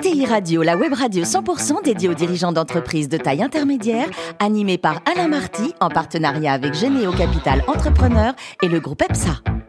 ETI 0.00 0.24
Radio, 0.24 0.62
la 0.62 0.78
web 0.78 0.94
radio 0.94 1.24
100% 1.24 1.84
dédiée 1.84 2.08
aux 2.08 2.14
dirigeants 2.14 2.52
d'entreprises 2.52 3.10
de 3.10 3.18
taille 3.18 3.42
intermédiaire, 3.42 4.08
animée 4.38 4.78
par 4.78 5.02
Alain 5.04 5.28
Marty 5.28 5.74
en 5.78 5.90
partenariat 5.90 6.54
avec 6.54 6.72
Généo 6.72 7.12
Capital 7.12 7.62
Entrepreneur 7.66 8.32
et 8.62 8.68
le 8.68 8.80
groupe 8.80 9.02
EPSA. 9.02 9.59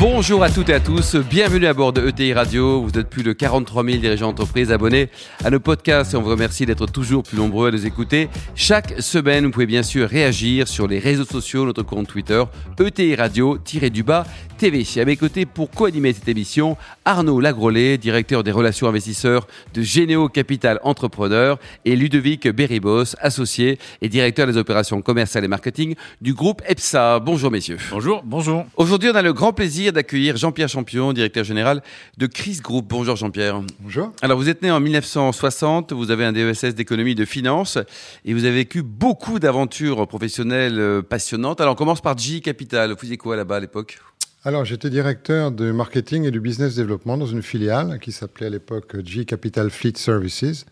Bonjour 0.00 0.42
à 0.42 0.48
toutes 0.48 0.70
et 0.70 0.72
à 0.72 0.80
tous, 0.80 1.16
bienvenue 1.16 1.66
à 1.66 1.74
bord 1.74 1.92
de 1.92 2.08
ETI 2.08 2.32
Radio. 2.32 2.80
Vous 2.80 2.98
êtes 2.98 3.10
plus 3.10 3.22
de 3.22 3.34
43 3.34 3.84
000 3.84 3.98
dirigeants 3.98 4.28
d'entreprise 4.28 4.72
abonnés 4.72 5.10
à 5.44 5.50
nos 5.50 5.60
podcasts 5.60 6.14
et 6.14 6.16
on 6.16 6.22
vous 6.22 6.30
remercie 6.30 6.64
d'être 6.64 6.86
toujours 6.86 7.22
plus 7.22 7.36
nombreux 7.36 7.68
à 7.68 7.70
nous 7.70 7.84
écouter. 7.84 8.30
Chaque 8.54 9.02
semaine, 9.02 9.44
vous 9.44 9.50
pouvez 9.50 9.66
bien 9.66 9.82
sûr 9.82 10.08
réagir 10.08 10.68
sur 10.68 10.88
les 10.88 11.00
réseaux 11.00 11.26
sociaux, 11.26 11.66
notre 11.66 11.82
compte 11.82 12.06
Twitter, 12.06 12.42
ETI 12.82 13.14
Radio-du-bas 13.14 14.24
TV. 14.56 14.86
À 15.00 15.04
mes 15.06 15.16
côtés, 15.16 15.46
pour 15.46 15.70
co-animer 15.70 16.12
cette 16.12 16.28
émission, 16.28 16.76
Arnaud 17.06 17.40
Lagrolet, 17.40 17.96
directeur 17.96 18.42
des 18.42 18.52
relations 18.52 18.88
investisseurs 18.88 19.46
de 19.72 19.80
Généo 19.80 20.28
Capital 20.28 20.78
Entrepreneur, 20.82 21.58
et 21.86 21.96
Ludovic 21.96 22.46
Beribos, 22.46 23.16
associé 23.20 23.78
et 24.02 24.10
directeur 24.10 24.46
des 24.46 24.58
opérations 24.58 25.00
commerciales 25.00 25.44
et 25.44 25.48
marketing 25.48 25.94
du 26.20 26.34
groupe 26.34 26.60
EPSA. 26.68 27.20
Bonjour 27.20 27.50
messieurs. 27.50 27.78
Bonjour, 27.90 28.22
bonjour. 28.22 28.66
Aujourd'hui, 28.76 29.08
on 29.10 29.16
a 29.16 29.22
le 29.22 29.32
grand 29.32 29.54
plaisir 29.54 29.89
d'accueillir 29.92 30.36
Jean-Pierre 30.36 30.68
Champion, 30.68 31.12
directeur 31.12 31.44
général 31.44 31.82
de 32.18 32.26
Chris 32.26 32.60
Group. 32.62 32.86
Bonjour 32.88 33.16
Jean-Pierre. 33.16 33.60
Bonjour. 33.80 34.12
Alors, 34.22 34.38
vous 34.38 34.48
êtes 34.48 34.62
né 34.62 34.70
en 34.70 34.80
1960, 34.80 35.92
vous 35.92 36.10
avez 36.10 36.24
un 36.24 36.32
DESS 36.32 36.74
d'économie 36.74 37.12
et 37.12 37.14
de 37.14 37.24
finance, 37.24 37.78
et 38.24 38.34
vous 38.34 38.44
avez 38.44 38.56
vécu 38.56 38.82
beaucoup 38.82 39.38
d'aventures 39.38 40.06
professionnelles 40.06 40.78
euh, 40.78 41.02
passionnantes. 41.02 41.60
Alors, 41.60 41.74
on 41.74 41.76
commence 41.76 42.00
par 42.00 42.16
G 42.16 42.40
Capital. 42.40 42.90
Vous 42.90 42.98
faisiez 42.98 43.16
quoi 43.16 43.36
là-bas 43.36 43.56
à 43.56 43.60
l'époque? 43.60 43.98
Alors, 44.44 44.64
j'étais 44.64 44.88
directeur 44.88 45.52
de 45.52 45.70
marketing 45.70 46.24
et 46.24 46.30
du 46.30 46.40
business 46.40 46.74
développement 46.74 47.18
dans 47.18 47.26
une 47.26 47.42
filiale 47.42 47.98
qui 48.00 48.10
s'appelait 48.10 48.46
à 48.46 48.50
l'époque 48.50 48.96
G 49.04 49.24
Capital 49.24 49.70
Fleet 49.70 49.96
Services, 49.96 50.64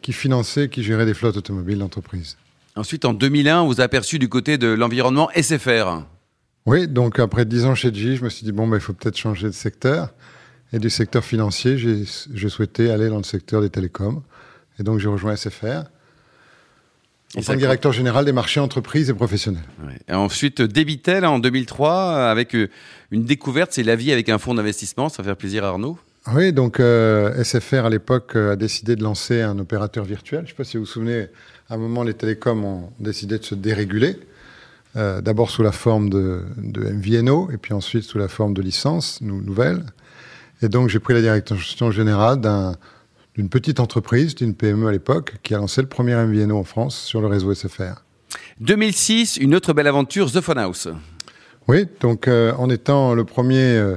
qui 0.00 0.12
finançait, 0.12 0.68
qui 0.68 0.82
gérait 0.82 1.06
des 1.06 1.14
flottes 1.14 1.36
automobiles 1.36 1.78
d'entreprise. 1.78 2.36
Ensuite, 2.76 3.04
en 3.04 3.12
2001, 3.12 3.64
vous 3.64 3.74
avez 3.74 3.84
aperçu 3.84 4.18
du 4.18 4.28
côté 4.28 4.58
de 4.58 4.68
l'environnement 4.68 5.28
SFR. 5.34 6.04
Oui, 6.66 6.88
donc 6.88 7.18
après 7.18 7.44
10 7.44 7.66
ans 7.66 7.74
chez 7.74 7.92
G, 7.92 8.16
je 8.16 8.24
me 8.24 8.30
suis 8.30 8.44
dit, 8.44 8.52
bon, 8.52 8.66
bah, 8.66 8.76
il 8.76 8.80
faut 8.80 8.94
peut-être 8.94 9.18
changer 9.18 9.46
de 9.46 9.52
secteur. 9.52 10.10
Et 10.72 10.78
du 10.78 10.90
secteur 10.90 11.22
financier, 11.22 11.76
j'ai 11.78 12.48
souhaité 12.48 12.90
aller 12.90 13.08
dans 13.08 13.18
le 13.18 13.22
secteur 13.22 13.60
des 13.60 13.70
télécoms. 13.70 14.22
Et 14.80 14.82
donc, 14.82 14.98
j'ai 14.98 15.08
rejoint 15.08 15.36
SFR. 15.36 15.84
En 17.36 17.42
tant 17.42 17.52
que 17.52 17.58
directeur 17.58 17.92
général 17.92 18.24
des 18.24 18.32
marchés 18.32 18.60
entreprises 18.60 19.10
et 19.10 19.14
professionnels. 19.14 19.64
Ouais. 19.84 19.98
Et 20.08 20.14
ensuite, 20.14 20.62
Débitel 20.62 21.24
en 21.26 21.38
2003, 21.38 22.30
avec 22.30 22.54
euh, 22.54 22.68
une 23.10 23.24
découverte, 23.24 23.72
c'est 23.72 23.82
la 23.82 23.96
vie 23.96 24.12
avec 24.12 24.28
un 24.28 24.38
fonds 24.38 24.54
d'investissement. 24.54 25.08
Ça 25.08 25.22
va 25.22 25.28
faire 25.28 25.36
plaisir 25.36 25.64
à 25.64 25.68
Arnaud. 25.68 25.98
Oui, 26.32 26.52
donc 26.52 26.80
euh, 26.80 27.42
SFR 27.42 27.84
à 27.84 27.90
l'époque 27.90 28.32
euh, 28.36 28.52
a 28.52 28.56
décidé 28.56 28.96
de 28.96 29.02
lancer 29.02 29.42
un 29.42 29.58
opérateur 29.58 30.04
virtuel. 30.04 30.40
Je 30.40 30.44
ne 30.44 30.48
sais 30.48 30.54
pas 30.54 30.64
si 30.64 30.76
vous 30.76 30.84
vous 30.84 30.90
souvenez, 30.90 31.26
à 31.68 31.74
un 31.74 31.76
moment, 31.76 32.02
les 32.02 32.14
télécoms 32.14 32.64
ont 32.64 32.90
décidé 33.00 33.38
de 33.38 33.44
se 33.44 33.54
déréguler. 33.54 34.16
Euh, 34.96 35.20
D'abord 35.20 35.50
sous 35.50 35.62
la 35.62 35.72
forme 35.72 36.08
de, 36.08 36.42
de, 36.56 36.80
MVNO 36.84 37.50
et 37.52 37.56
puis 37.56 37.72
ensuite 37.74 38.04
sous 38.04 38.18
la 38.18 38.28
forme 38.28 38.54
de 38.54 38.62
licences 38.62 39.20
nou 39.20 39.40
nouvelles. 39.40 39.84
Et 40.62 40.68
donc 40.68 40.88
j'ai 40.88 41.00
pris 41.00 41.14
la 41.14 41.20
direction 41.20 41.90
générale 41.90 42.40
d'un 42.40 42.76
d'une 43.34 43.48
petite 43.48 43.80
entreprise, 43.80 44.34
d'une 44.34 44.54
PME 44.54 44.86
à 44.86 44.92
l'époque, 44.92 45.34
qui 45.42 45.54
a 45.54 45.58
lancé 45.58 45.82
le 45.82 45.88
premier 45.88 46.14
MVNO 46.14 46.56
en 46.56 46.64
France 46.64 46.96
sur 46.96 47.20
le 47.20 47.26
réseau 47.26 47.52
SFR. 47.52 48.04
2006, 48.60 49.38
une 49.38 49.54
autre 49.54 49.72
belle 49.72 49.88
aventure, 49.88 50.30
The 50.30 50.40
Phone 50.40 50.58
House. 50.58 50.88
Oui, 51.66 51.86
donc 52.00 52.28
euh, 52.28 52.52
en 52.58 52.70
étant 52.70 53.14
le 53.14 53.24
premier 53.24 53.76
euh, 53.76 53.96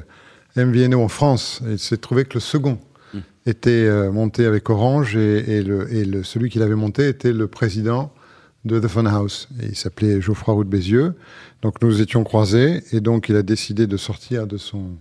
MVNO 0.56 1.02
en 1.02 1.08
France, 1.08 1.62
il 1.68 1.80
s'est 1.80 1.98
trouvé 1.98 2.26
que 2.26 2.36
le 2.36 2.40
second 2.40 2.80
mmh. 3.14 3.20
était 3.46 3.70
euh, 3.70 4.12
monté 4.12 4.46
avec 4.46 4.70
Orange 4.70 5.16
et, 5.16 5.58
et, 5.58 5.62
le, 5.62 5.94
et 5.94 6.06
le, 6.06 6.24
celui 6.24 6.50
qui 6.50 6.60
l'avait 6.60 6.76
monté 6.76 7.08
était 7.08 7.34
le 7.34 7.48
président 7.48 8.12
de 8.68 8.80
The 8.80 8.88
Phone 8.88 9.08
House. 9.08 9.48
Et 9.62 9.68
il 9.68 9.76
s'appelait 9.76 10.22
Geoffroy 10.22 10.54
Roux 10.54 10.64
de 10.64 10.70
Bézieux. 10.70 11.16
Donc 11.62 11.82
nous 11.82 12.02
étions 12.02 12.24
croisés 12.24 12.84
et 12.92 13.00
donc 13.00 13.30
il 13.30 13.36
a 13.36 13.42
décidé 13.44 13.88
de 13.88 13.98
sortir 13.98 14.46
de 14.46 14.58
son, 14.58 14.92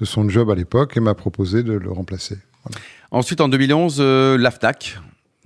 de 0.00 0.04
son 0.04 0.28
job 0.28 0.50
à 0.50 0.54
l'époque 0.54 0.96
et 0.96 1.00
m'a 1.00 1.14
proposé 1.14 1.62
de 1.62 1.72
le 1.74 1.90
remplacer. 1.90 2.38
Voilà. 2.64 2.78
Ensuite, 3.10 3.40
en 3.40 3.48
2011, 3.48 3.96
euh, 4.00 4.38
l'AFTAC. 4.38 4.98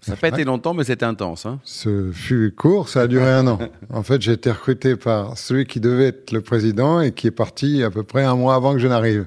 Ça 0.02 0.12
n'a 0.12 0.16
pas 0.18 0.28
été 0.28 0.44
longtemps, 0.44 0.74
mais 0.74 0.84
c'était 0.84 1.06
intense. 1.06 1.46
Hein 1.46 1.60
Ce 1.64 2.12
fut 2.12 2.52
court, 2.54 2.90
ça 2.90 3.02
a 3.02 3.06
duré 3.06 3.30
un 3.30 3.46
an. 3.46 3.58
En 3.90 4.02
fait, 4.02 4.20
j'ai 4.20 4.32
été 4.32 4.50
recruté 4.50 4.96
par 4.96 5.38
celui 5.38 5.64
qui 5.64 5.80
devait 5.80 6.08
être 6.08 6.30
le 6.30 6.42
président 6.42 7.00
et 7.00 7.12
qui 7.12 7.26
est 7.26 7.30
parti 7.30 7.82
à 7.82 7.90
peu 7.90 8.02
près 8.02 8.22
un 8.22 8.34
mois 8.34 8.54
avant 8.54 8.74
que 8.74 8.80
je 8.80 8.86
n'arrive. 8.86 9.26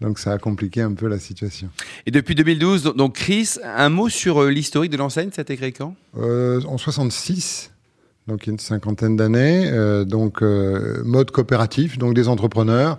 Donc 0.00 0.18
ça 0.18 0.32
a 0.32 0.38
compliqué 0.38 0.80
un 0.80 0.94
peu 0.94 1.08
la 1.08 1.18
situation. 1.18 1.68
Et 2.06 2.10
depuis 2.10 2.34
2012, 2.34 2.94
donc 2.96 3.16
Chris, 3.16 3.56
un 3.62 3.90
mot 3.90 4.08
sur 4.08 4.42
euh, 4.42 4.50
l'historique 4.50 4.90
de 4.90 4.96
l'enseigne, 4.96 5.30
ça 5.30 5.40
a 5.40 5.42
été 5.42 5.58
créé 5.58 5.72
quand? 5.72 5.94
Euh, 6.18 6.62
En 6.66 6.78
66, 6.78 7.70
donc 8.26 8.44
il 8.44 8.46
y 8.46 8.50
a 8.50 8.52
une 8.52 8.58
cinquantaine 8.58 9.16
d'années. 9.16 9.68
Euh, 9.70 10.04
donc 10.04 10.42
euh, 10.42 11.02
mode 11.04 11.30
coopératif, 11.30 11.98
donc 11.98 12.14
des 12.14 12.28
entrepreneurs. 12.28 12.98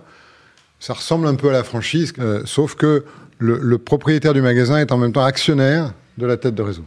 Ça 0.78 0.92
ressemble 0.92 1.26
un 1.26 1.34
peu 1.34 1.48
à 1.48 1.52
la 1.52 1.64
franchise, 1.64 2.12
euh, 2.18 2.42
sauf 2.44 2.74
que 2.74 3.04
le, 3.38 3.58
le, 3.58 3.78
propriétaire 3.78 4.34
du 4.34 4.42
magasin 4.42 4.78
est 4.78 4.92
en 4.92 4.98
même 4.98 5.12
temps 5.12 5.24
actionnaire 5.24 5.94
de 6.18 6.26
la 6.26 6.36
tête 6.36 6.54
de 6.54 6.62
réseau. 6.62 6.84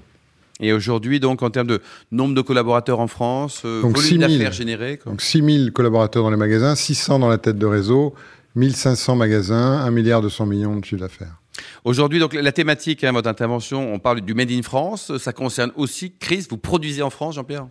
Et 0.61 0.73
aujourd'hui, 0.73 1.19
donc, 1.19 1.41
en 1.41 1.50
termes 1.50 1.67
de 1.67 1.81
nombre 2.11 2.35
de 2.35 2.41
collaborateurs 2.41 3.00
en 3.00 3.07
France, 3.07 3.63
donc 3.63 3.95
volume 3.95 4.19
d'affaires 4.19 4.51
générés 4.51 4.97
quoi. 4.97 5.11
Donc 5.11 5.21
6 5.21 5.44
000 5.63 5.71
collaborateurs 5.71 6.23
dans 6.23 6.29
les 6.29 6.38
magasins, 6.38 6.75
600 6.75 7.19
dans 7.19 7.29
la 7.29 7.38
tête 7.38 7.57
de 7.57 7.66
réseau, 7.66 8.13
1500 8.56 9.16
magasins, 9.16 9.79
1 9.79 9.91
milliard 9.91 10.21
200 10.21 10.45
millions 10.45 10.75
de 10.75 10.83
chiffre 10.83 11.01
d'affaires. 11.01 11.35
Aujourd'hui, 11.83 12.19
donc 12.19 12.33
la 12.33 12.51
thématique, 12.51 13.03
hein, 13.03 13.11
votre 13.11 13.29
intervention, 13.29 13.94
on 13.94 14.00
parle 14.00 14.21
du 14.21 14.33
Made 14.33 14.51
in 14.51 14.61
France. 14.61 15.17
Ça 15.17 15.33
concerne 15.33 15.71
aussi, 15.75 16.13
Chris, 16.19 16.45
vous 16.50 16.57
produisez 16.57 17.01
en 17.01 17.09
France, 17.09 17.35
Jean-Pierre? 17.35 17.67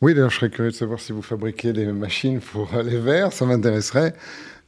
Oui, 0.00 0.14
d'ailleurs, 0.14 0.30
je 0.30 0.36
serais 0.36 0.50
curieux 0.50 0.70
de 0.70 0.76
savoir 0.76 1.00
si 1.00 1.12
vous 1.12 1.22
fabriquez 1.22 1.72
des 1.72 1.86
machines 1.86 2.40
pour 2.40 2.70
les 2.84 2.98
verres, 2.98 3.32
ça 3.32 3.46
m'intéresserait. 3.46 4.14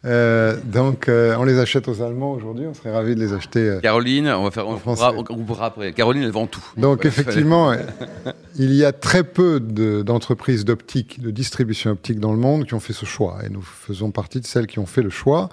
Euh, 0.07 0.57
donc, 0.65 1.09
euh, 1.09 1.37
on 1.39 1.45
les 1.45 1.59
achète 1.59 1.87
aux 1.87 2.03
Allemands 2.03 2.33
aujourd'hui. 2.33 2.67
On 2.67 2.75
serait 2.75 2.91
ravis 2.91 3.15
de 3.15 3.21
les 3.21 3.33
acheter. 3.33 3.61
Euh, 3.61 3.81
Caroline, 3.81 4.29
on 4.29 4.45
va 4.45 4.51
faire, 4.51 4.67
on 4.67 4.79
pourra, 4.79 5.13
on 5.15 5.45
pourra 5.45 5.67
après. 5.67 5.93
Caroline, 5.93 6.23
elle 6.23 6.31
vend 6.31 6.47
tout. 6.47 6.65
Donc, 6.77 7.05
effectivement, 7.05 7.73
il 8.57 8.73
y 8.73 8.85
a 8.85 8.93
très 8.93 9.25
peu 9.25 9.61
d'entreprises 9.61 10.65
de, 10.65 10.73
d'optique, 10.73 11.21
de 11.21 11.31
distribution 11.31 11.93
optique 11.93 12.19
dans 12.19 12.33
le 12.33 12.39
monde 12.39 12.67
qui 12.67 12.75
ont 12.75 12.81
fait 12.81 12.95
ce 12.95 13.05
choix. 13.05 13.39
Et 13.45 13.51
nous 13.51 13.63
faisons 13.63 14.11
partie 14.11 14.41
de 14.41 14.47
celles 14.47 14.67
qui 14.67 14.79
ont 14.79 14.87
fait 14.87 15.03
le 15.03 15.11
choix, 15.11 15.51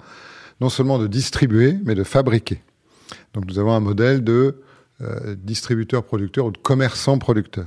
non 0.60 0.70
seulement 0.70 0.98
de 0.98 1.06
distribuer, 1.06 1.76
mais 1.84 1.94
de 1.94 2.04
fabriquer. 2.04 2.62
Donc, 3.34 3.44
nous 3.46 3.58
avons 3.58 3.72
un 3.72 3.80
modèle 3.80 4.24
de 4.24 4.56
euh, 5.02 5.36
distributeur-producteur 5.36 6.46
ou 6.46 6.50
de 6.50 6.58
commerçant-producteur. 6.58 7.66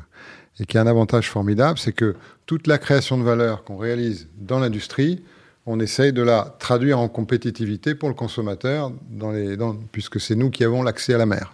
Et 0.60 0.66
qui 0.66 0.78
a 0.78 0.82
un 0.82 0.88
avantage 0.88 1.30
formidable, 1.30 1.80
c'est 1.80 1.94
que 1.94 2.16
toute 2.46 2.68
la 2.68 2.78
création 2.78 3.18
de 3.18 3.24
valeur 3.24 3.64
qu'on 3.64 3.78
réalise 3.78 4.28
dans 4.38 4.60
l'industrie, 4.60 5.24
on 5.66 5.80
essaye 5.80 6.14
de 6.14 6.22
la 6.22 6.56
traduire 6.60 7.00
en 7.00 7.08
compétitivité 7.08 7.96
pour 7.96 8.10
le 8.10 8.16
consommateur, 8.16 8.92
dans 9.10 9.32
les, 9.32 9.58
dans, 9.58 9.76
puisque 9.92 10.20
c'est 10.20 10.36
nous 10.36 10.50
qui 10.50 10.64
avons 10.64 10.84
l'accès 10.84 11.14
à 11.14 11.18
la 11.18 11.26
mer. 11.26 11.54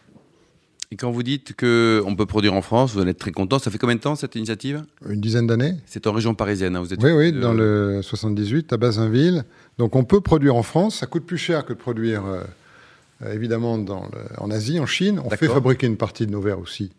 Et 0.90 0.96
quand 0.96 1.12
vous 1.12 1.24
dites 1.24 1.54
qu'on 1.54 2.16
peut 2.16 2.26
produire 2.26 2.54
en 2.54 2.62
France, 2.62 2.94
vous 2.94 3.02
allez 3.02 3.12
être 3.12 3.18
très 3.18 3.32
content. 3.32 3.60
Ça 3.60 3.70
fait 3.70 3.78
combien 3.78 3.98
de 3.98 4.02
temps 4.02 4.16
cette 4.16 4.36
initiative? 4.36 4.86
Une 5.08 5.20
dizaine 5.20 5.46
d'années. 5.46 5.76
C'est 5.86 6.08
en 6.08 6.14
région 6.14 6.34
parisienne, 6.34 6.78
hein, 6.78 6.80
vous 6.80 6.94
êtes 6.94 7.04
Oui, 7.04 7.12
oui, 7.12 7.34
de... 7.34 7.42
dans 7.42 7.54
le 7.54 8.02
78, 8.02 8.72
à 8.72 8.78
Bazinville. 8.78 9.44
Donc 9.78 9.98
on 9.98 10.06
peut 10.06 10.22
produire 10.22 10.56
en 10.56 10.64
France. 10.64 11.00
Ça 11.00 11.06
coûte 11.06 11.26
plus 11.26 11.38
cher 11.38 11.66
que 11.66 11.74
de 11.74 11.78
produire, 11.78 12.24
euh, 12.26 13.34
évidemment, 13.34 13.78
dans 13.78 14.04
le, 14.04 14.42
en 14.42 14.50
Asie, 14.50 14.80
en 14.80 14.86
Chine. 14.86 15.20
On 15.26 15.30
fait 15.30 15.48
fabriquer 15.48 15.88
une 15.88 15.98
partie 15.98 16.26
de 16.26 16.32
nos 16.32 16.40
verres 16.40 16.60
aussi, 16.60 16.92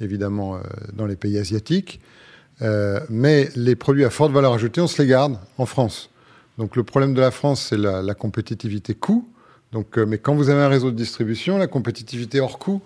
évidemment, 0.00 0.56
euh, 0.56 0.60
dans 0.92 1.06
les 1.06 1.16
pays 1.16 1.38
asiatiques. 1.38 2.00
Euh, 2.62 3.00
mais 3.08 3.48
les 3.56 3.76
produits 3.76 4.04
à 4.04 4.10
forte 4.10 4.32
valeur 4.32 4.52
ajoutée, 4.52 4.80
on 4.80 4.86
se 4.86 5.00
les 5.00 5.08
garde 5.08 5.38
en 5.58 5.66
France. 5.66 6.10
Donc 6.58 6.76
le 6.76 6.82
problème 6.82 7.14
de 7.14 7.20
la 7.20 7.30
France, 7.30 7.68
c'est 7.70 7.78
la, 7.78 8.14
compétitivité 8.14 8.94
coût. 8.94 9.28
Donc, 9.72 9.96
euh, 9.96 10.04
mais 10.04 10.18
quand 10.18 10.34
vous 10.34 10.50
avez 10.50 10.60
un 10.60 10.68
réseau 10.68 10.90
de 10.90 10.96
distribution, 10.96 11.56
la 11.56 11.66
compétitivité 11.66 12.40
hors 12.40 12.58
coût, 12.58 12.82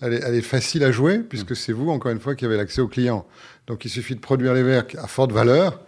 elle 0.00 0.12
est, 0.12 0.42
facile 0.42 0.84
à 0.84 0.92
jouer 0.92 1.18
puisque 1.18 1.56
c'est 1.56 1.72
vous, 1.72 1.90
encore 1.90 2.12
une 2.12 2.20
fois, 2.20 2.36
qui 2.36 2.44
avez 2.44 2.56
l'accès 2.56 2.80
aux 2.80 2.86
clients. 2.86 3.26
Donc 3.66 3.84
il 3.84 3.88
suffit 3.88 4.14
de 4.14 4.20
produire 4.20 4.54
les 4.54 4.62
verres 4.62 4.84
à 4.98 5.08
forte 5.08 5.32
valeur 5.32 5.80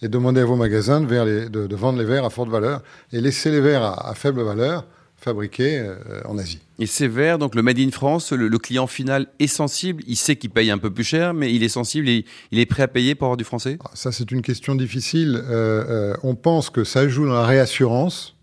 et 0.00 0.08
demander 0.08 0.40
à 0.40 0.46
vos 0.46 0.56
magasins 0.56 1.02
de, 1.02 1.74
vendre 1.74 1.98
les 1.98 2.06
verres 2.06 2.24
à 2.24 2.30
forte 2.30 2.48
valeur 2.48 2.82
et 3.12 3.20
laisser 3.20 3.50
les 3.50 3.60
verres 3.60 3.82
à 3.82 4.14
faible 4.14 4.40
valeur 4.40 4.86
fabriqués 5.18 5.78
euh, 5.78 6.20
en 6.24 6.38
Asie. 6.38 6.60
Et 6.78 6.86
ces 6.86 7.08
verres, 7.08 7.38
donc 7.38 7.54
le 7.54 7.62
Made 7.62 7.80
in 7.80 7.90
France, 7.90 8.32
le, 8.32 8.48
le 8.48 8.58
client 8.58 8.86
final 8.86 9.26
est 9.40 9.48
sensible, 9.48 10.02
il 10.06 10.16
sait 10.16 10.36
qu'il 10.36 10.50
paye 10.50 10.70
un 10.70 10.78
peu 10.78 10.90
plus 10.90 11.04
cher, 11.04 11.34
mais 11.34 11.52
il 11.52 11.62
est 11.64 11.68
sensible 11.68 12.08
et 12.08 12.24
il 12.52 12.58
est 12.60 12.66
prêt 12.66 12.84
à 12.84 12.88
payer 12.88 13.14
pour 13.14 13.26
avoir 13.26 13.36
du 13.36 13.44
français? 13.44 13.78
Ça, 13.94 14.12
c'est 14.12 14.30
une 14.30 14.42
question 14.42 14.76
difficile. 14.76 15.42
Euh, 15.44 16.12
euh, 16.12 16.16
on 16.22 16.36
pense 16.36 16.70
que 16.70 16.84
ça 16.84 17.08
joue 17.08 17.26
dans 17.26 17.34
la 17.34 17.46
réassurance 17.46 18.36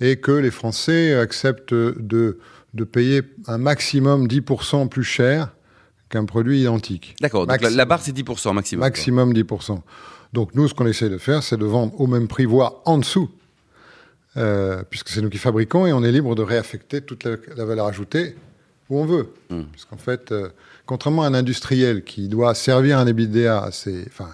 et 0.00 0.16
que 0.16 0.32
les 0.32 0.50
Français 0.50 1.14
acceptent 1.14 1.74
de, 1.74 2.38
de 2.74 2.84
payer 2.84 3.22
un 3.46 3.58
maximum 3.58 4.26
10% 4.28 4.88
plus 4.88 5.04
cher 5.04 5.52
qu'un 6.08 6.24
produit 6.24 6.60
identique. 6.60 7.16
D'accord, 7.20 7.46
donc 7.46 7.60
la, 7.60 7.70
la, 7.70 7.84
barre 7.84 8.02
c'est 8.02 8.16
10% 8.16 8.52
maximum. 8.52 8.80
Maximum 8.80 9.32
quoi. 9.32 9.58
10%. 9.58 9.80
Donc 10.32 10.54
nous, 10.54 10.68
ce 10.68 10.74
qu'on 10.74 10.86
essaie 10.86 11.08
de 11.08 11.18
faire, 11.18 11.42
c'est 11.42 11.56
de 11.56 11.64
vendre 11.64 11.98
au 12.00 12.06
même 12.06 12.28
prix, 12.28 12.44
voire 12.44 12.82
en 12.84 12.98
dessous, 12.98 13.30
puisque 14.90 15.08
c'est 15.08 15.20
nous 15.20 15.30
qui 15.30 15.38
fabriquons 15.38 15.86
et 15.86 15.92
on 15.92 16.02
est 16.02 16.12
libre 16.12 16.34
de 16.34 16.42
réaffecter 16.42 17.00
toute 17.00 17.24
la, 17.24 17.64
valeur 17.64 17.86
ajoutée 17.86 18.36
où 18.90 18.98
on 18.98 19.06
veut. 19.06 19.28
Hmm. 19.50 19.62
Puisqu'en 19.72 19.96
fait, 19.96 20.34
contrairement 20.86 21.22
à 21.22 21.26
un 21.26 21.34
industriel 21.34 22.04
qui 22.04 22.28
doit 22.28 22.54
servir 22.54 22.98
un 22.98 23.06
EBITDA, 23.06 23.64
à 23.64 23.70
ses, 23.70 24.04
enfin, 24.08 24.28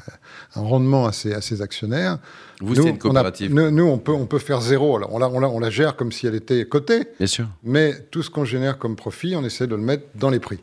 un 0.55 0.61
rendement 0.61 1.07
à 1.07 1.13
ses, 1.13 1.33
à 1.33 1.41
ses 1.41 1.63
actionnaires, 1.63 2.19
vous, 2.61 2.75
c'est 2.75 2.89
une 2.89 2.99
coopérative. 2.99 3.55
nous, 3.55 3.85
on, 3.85 3.99
peut, 3.99 4.13
on 4.13 4.27
peut 4.27 4.39
faire 4.39 4.61
zéro. 4.61 4.97
Alors, 4.97 5.13
on, 5.15 5.19
la, 5.19 5.29
on, 5.29 5.41
la, 5.41 5.49
on 5.49 5.61
la 5.61 5.71
gère 5.71 5.97
comme 5.97 6.13
si 6.13 6.27
elle 6.27 6.35
était 6.35 6.67
cotée. 6.67 7.09
Bien 7.19 7.27
sûr. 7.27 7.47
Mais 7.63 7.95
tout 8.11 8.23
ce 8.23 8.31
qu'on 8.31 8.45
génère 8.45 8.79
comme 8.79 8.97
profit, 8.97 9.35
on 9.35 9.45
essaie 9.45 9.67
de 9.67 9.75
le 9.75 9.83
mettre 9.83 10.05
dans 10.15 10.31
les 10.31 10.41
prix. 10.41 10.61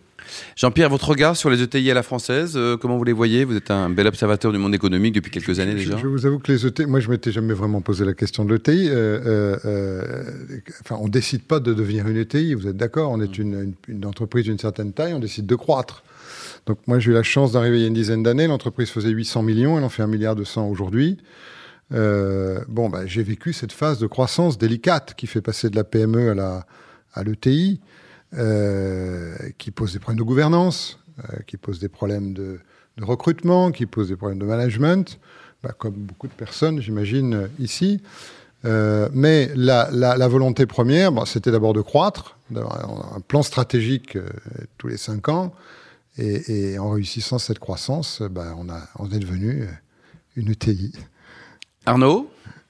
Jean-Pierre, 0.56 0.89
votre 0.89 1.09
regard 1.09 1.35
sur 1.35 1.50
les 1.50 1.62
ETI 1.62 1.91
à 1.91 1.94
la 1.94 2.03
française, 2.03 2.53
euh, 2.56 2.77
comment 2.77 2.97
vous 2.97 3.03
les 3.03 3.13
voyez? 3.13 3.45
Vous 3.45 3.56
êtes 3.56 3.71
un 3.71 3.89
bel 3.89 4.07
observateur 4.07 4.51
du 4.51 4.57
monde 4.57 4.74
économique 4.74 5.13
depuis 5.13 5.31
quelques 5.31 5.59
années 5.59 5.75
déjà. 5.75 5.97
Je, 5.97 6.07
vous 6.07 6.25
avoue 6.25 6.39
que 6.39 6.51
les 6.51 6.65
ETI, 6.65 6.85
moi 6.85 7.00
je 7.00 7.09
m'étais 7.09 7.31
jamais 7.31 7.53
vraiment 7.53 7.81
posé 7.81 8.06
la 8.06 8.13
question 8.13 8.45
de 8.45 8.53
l'ETI. 8.53 8.89
Euh, 8.89 9.19
euh, 9.25 9.57
euh, 9.65 10.59
enfin, 10.81 10.97
on 11.01 11.07
décide 11.07 11.44
pas 11.44 11.59
de 11.59 11.74
devenir 11.74 12.07
une 12.07 12.18
ETI, 12.18 12.53
vous 12.53 12.68
êtes 12.68 12.77
d'accord? 12.77 13.12
On 13.12 13.21
est 13.21 13.38
une, 13.38 13.74
une, 13.88 14.06
entreprise 14.06 14.45
d'une 14.45 14.59
certaine 14.59 14.94
taille, 14.94 15.13
on 15.13 15.19
décide 15.19 15.45
de 15.45 15.56
croître. 15.56 16.03
Donc 16.65 16.79
moi 16.88 17.00
j'ai 17.00 17.12
eu 17.12 17.13
la 17.13 17.24
chance 17.24 17.53
d'arriver 17.53 17.77
il 17.77 17.81
y 17.81 17.85
a 17.85 17.88
une 17.88 17.94
dizaine 17.94 18.24
d'années, 18.24 18.47
l'entreprise 18.47 18.89
faisait 18.89 19.09
800 19.09 19.44
millions, 19.44 19.77
elle 19.77 19.83
en 19.83 19.89
fait 19.89 20.03
un 20.03 20.07
milliard 20.07 20.35
de 20.35 20.44
aujourd'hui. 20.57 21.18
bon, 21.91 22.89
bah, 22.89 23.06
j'ai 23.06 23.24
vécu 23.24 23.53
cette 23.53 23.71
phase 23.71 24.00
de 24.00 24.07
croissance 24.07 24.57
délicate 24.57 25.13
qui 25.15 25.27
fait 25.27 25.41
passer 25.41 25.69
de 25.69 25.75
la 25.75 25.83
PME 25.83 26.31
à 26.31 26.35
la 26.35 26.65
à 27.13 27.24
l'ETI. 27.24 27.79
Euh, 28.33 29.38
qui 29.57 29.71
pose 29.71 29.94
des 29.94 30.00
problèmes 30.00 30.19
de 30.19 30.24
gouvernance, 30.24 31.00
euh, 31.19 31.38
qui 31.47 31.56
pose 31.56 31.79
des 31.79 31.88
problèmes 31.88 32.33
de, 32.33 32.59
recrutement, 33.01 33.71
qui 33.71 33.85
pose 33.85 34.09
des 34.09 34.18
problèmes 34.18 34.39
de 34.39 34.45
management, 34.45 35.18
bah, 35.63 35.71
comme 35.77 35.94
beaucoup 35.94 36.27
de 36.27 36.33
personnes, 36.33 36.81
j'imagine, 36.81 37.47
ici. 37.57 38.01
Euh, 38.65 39.07
mais 39.13 39.50
la, 39.56 40.27
volonté 40.27 40.65
première, 40.65 41.25
c'était 41.25 41.51
d'abord 41.51 41.71
de 41.71 41.79
croître, 41.79 42.38
d'avoir 42.51 43.15
un 43.15 43.21
plan 43.21 43.44
stratégique 43.44 44.18
tous 44.77 44.88
les 44.88 44.97
cinq 44.97 45.29
ans. 45.29 45.53
Et, 46.18 46.77
en 46.79 46.89
réussissant 46.89 47.39
cette 47.39 47.59
croissance, 47.59 48.21
bah, 48.29 48.56
on, 48.57 48.68
on 49.00 49.09
est 49.09 49.19
devenu 49.19 49.69
une 50.35 50.51
ETI. 50.51 50.91
Arnaud? 51.85 52.29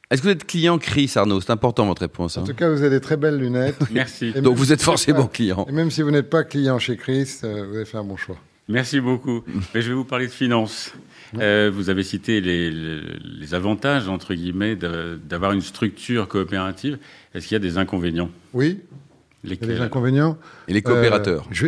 Est-ce 0.09 0.21
que 0.21 0.27
vous 0.27 0.33
êtes 0.33 0.48
client 0.48 0.77
Chris, 0.77 1.12
Arnaud? 1.15 1.42
C'est 1.42 1.51
important 1.51 1.86
votre 1.86 2.01
réponse. 2.01 2.38
En 2.38 2.42
hein. 2.42 2.45
tout 2.45 2.54
cas, 2.54 2.69
vous 2.69 2.81
avez 2.81 2.89
des 2.89 3.01
très 3.01 3.18
belles 3.18 3.38
lunettes. 3.38 3.77
Merci. 3.92 4.31
Donc 4.31 4.56
vous 4.56 4.71
êtes 4.71 4.81
forcément 4.81 5.27
client. 5.27 5.65
Et 5.68 5.74
même 5.74 5.92
si 5.92 6.01
vous 6.01 6.12
n'êtes 6.12 6.30
pas 6.30 6.45
client 6.45 6.80
chez 6.80 6.95
Chris, 6.95 7.39
euh, 7.44 7.65
vous 7.68 7.75
avez 7.75 7.86
fait 7.86 7.98
un 7.98 8.06
bon 8.06 8.15
choix. 8.15 8.38
Merci 8.69 9.01
beaucoup. 9.01 9.44
Mais 9.75 9.81
je 9.81 9.89
vais 9.89 9.95
vous 9.95 10.06
parler 10.06 10.27
de 10.27 10.31
finances. 10.31 10.94
Euh, 11.38 11.69
vous 11.74 11.89
avez 11.89 12.04
cité 12.04 12.39
les, 12.39 13.54
avantages, 13.54 14.07
entre 14.07 14.33
guillemets, 14.33 14.77
d'avoir 14.77 15.51
une 15.51 15.62
structure 15.62 16.30
coopérative. 16.30 16.98
Est-ce 17.33 17.48
qu'il 17.48 17.56
y 17.56 17.57
a 17.57 17.59
des 17.59 17.77
inconvénients? 17.77 18.30
Oui. 18.54 18.80
Lesquels 19.44 19.69
Il 19.69 19.71
y 19.74 19.75
a 19.75 19.80
des 19.80 19.86
inconvénients. 19.86 20.38
Et 20.69 20.74
les 20.74 20.81
coopérateurs 20.81 21.44
euh, 21.44 21.51
je 21.51 21.68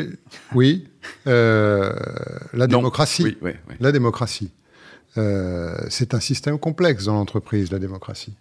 Oui. 0.56 0.88
la 1.26 2.68
démocratie. 2.68 3.24
Oui, 3.24 3.38
oui, 3.42 3.52
la 3.82 3.92
démocratie. 3.92 4.50
Euh, 5.18 5.76
c'est 5.90 6.14
un 6.14 6.20
système 6.20 6.60
complexe 6.60 7.06
dans 7.06 7.14
l'entreprise, 7.14 7.72
la 7.72 7.80
démocratie. 7.80 8.36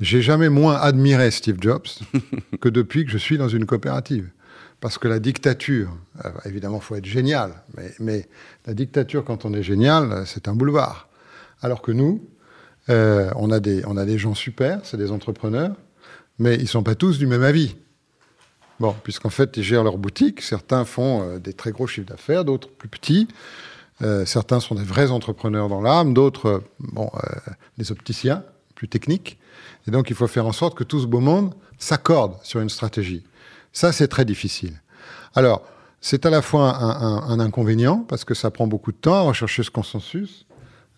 J'ai 0.00 0.22
jamais 0.22 0.48
moins 0.48 0.76
admiré 0.76 1.30
Steve 1.30 1.58
Jobs 1.60 1.88
que 2.60 2.68
depuis 2.68 3.04
que 3.04 3.10
je 3.10 3.18
suis 3.18 3.36
dans 3.36 3.48
une 3.48 3.66
coopérative. 3.66 4.30
Parce 4.80 4.98
que 4.98 5.08
la 5.08 5.18
dictature, 5.18 5.96
euh, 6.24 6.30
évidemment, 6.44 6.78
il 6.78 6.82
faut 6.82 6.94
être 6.96 7.06
génial, 7.06 7.52
mais, 7.98 8.28
la 8.66 8.74
dictature, 8.74 9.24
quand 9.24 9.44
on 9.44 9.54
est 9.54 9.62
génial, 9.62 10.24
c'est 10.26 10.48
un 10.48 10.54
boulevard. 10.54 11.08
Alors 11.62 11.80
que 11.80 11.92
nous, 11.92 12.22
euh, 12.90 13.30
on, 13.36 13.50
a 13.50 13.58
des, 13.58 13.84
on 13.86 13.96
a 13.96 14.04
des 14.04 14.18
gens 14.18 14.34
super, 14.34 14.80
c'est 14.84 14.98
des 14.98 15.10
entrepreneurs, 15.10 15.74
mais 16.38 16.56
ils 16.56 16.62
ne 16.62 16.68
sont 16.68 16.82
pas 16.82 16.94
tous 16.94 17.18
du 17.18 17.26
même 17.26 17.42
avis. 17.42 17.76
Bon, 18.78 18.94
puisqu'en 19.02 19.30
fait, 19.30 19.56
ils 19.56 19.62
gèrent 19.62 19.84
leur 19.84 19.96
boutique, 19.96 20.42
certains 20.42 20.84
font 20.84 21.38
des 21.38 21.54
très 21.54 21.72
gros 21.72 21.86
chiffres 21.86 22.08
d'affaires, 22.08 22.44
d'autres 22.44 22.68
plus 22.68 22.88
petits. 22.88 23.28
Euh, 24.02 24.26
certains 24.26 24.60
sont 24.60 24.74
des 24.74 24.82
vrais 24.82 25.10
entrepreneurs 25.10 25.68
dans 25.68 25.80
l'âme, 25.80 26.12
d'autres, 26.12 26.62
bon, 26.78 27.10
euh, 27.14 27.52
des 27.78 27.92
opticiens 27.92 28.44
plus 28.74 28.88
techniques. 28.88 29.38
Et 29.88 29.90
donc, 29.90 30.10
il 30.10 30.16
faut 30.16 30.26
faire 30.26 30.46
en 30.46 30.52
sorte 30.52 30.76
que 30.76 30.84
tout 30.84 31.00
ce 31.00 31.06
beau 31.06 31.20
monde 31.20 31.54
s'accorde 31.78 32.36
sur 32.42 32.60
une 32.60 32.68
stratégie. 32.68 33.24
Ça, 33.72 33.92
c'est 33.92 34.08
très 34.08 34.24
difficile. 34.24 34.80
Alors, 35.34 35.62
c'est 36.00 36.26
à 36.26 36.30
la 36.30 36.42
fois 36.42 36.76
un, 36.76 37.30
un, 37.30 37.40
inconvénient, 37.40 37.98
parce 37.98 38.24
que 38.24 38.34
ça 38.34 38.50
prend 38.50 38.66
beaucoup 38.66 38.92
de 38.92 38.96
temps 38.96 39.14
à 39.14 39.20
rechercher 39.22 39.62
ce 39.62 39.70
consensus, 39.70 40.46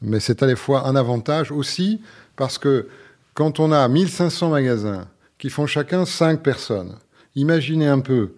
mais 0.03 0.21
c'est 0.21 0.43
à 0.43 0.47
la 0.47 0.57
fois 0.57 0.89
un 0.89 0.97
avantage 0.97 1.53
aussi, 1.53 2.03
parce 2.37 2.59
que 2.59 2.89
quand 3.35 3.61
on 3.61 3.71
a 3.71 3.87
1500 3.87 4.51
magasins 4.51 5.07
qui 5.39 5.51
font 5.51 5.67
chacun 5.67 6.05
5 6.05 6.43
personnes, 6.43 6.97
imaginez 7.37 7.87
un 7.87 8.01
peu 8.01 8.35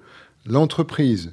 l'entreprise 0.47 1.33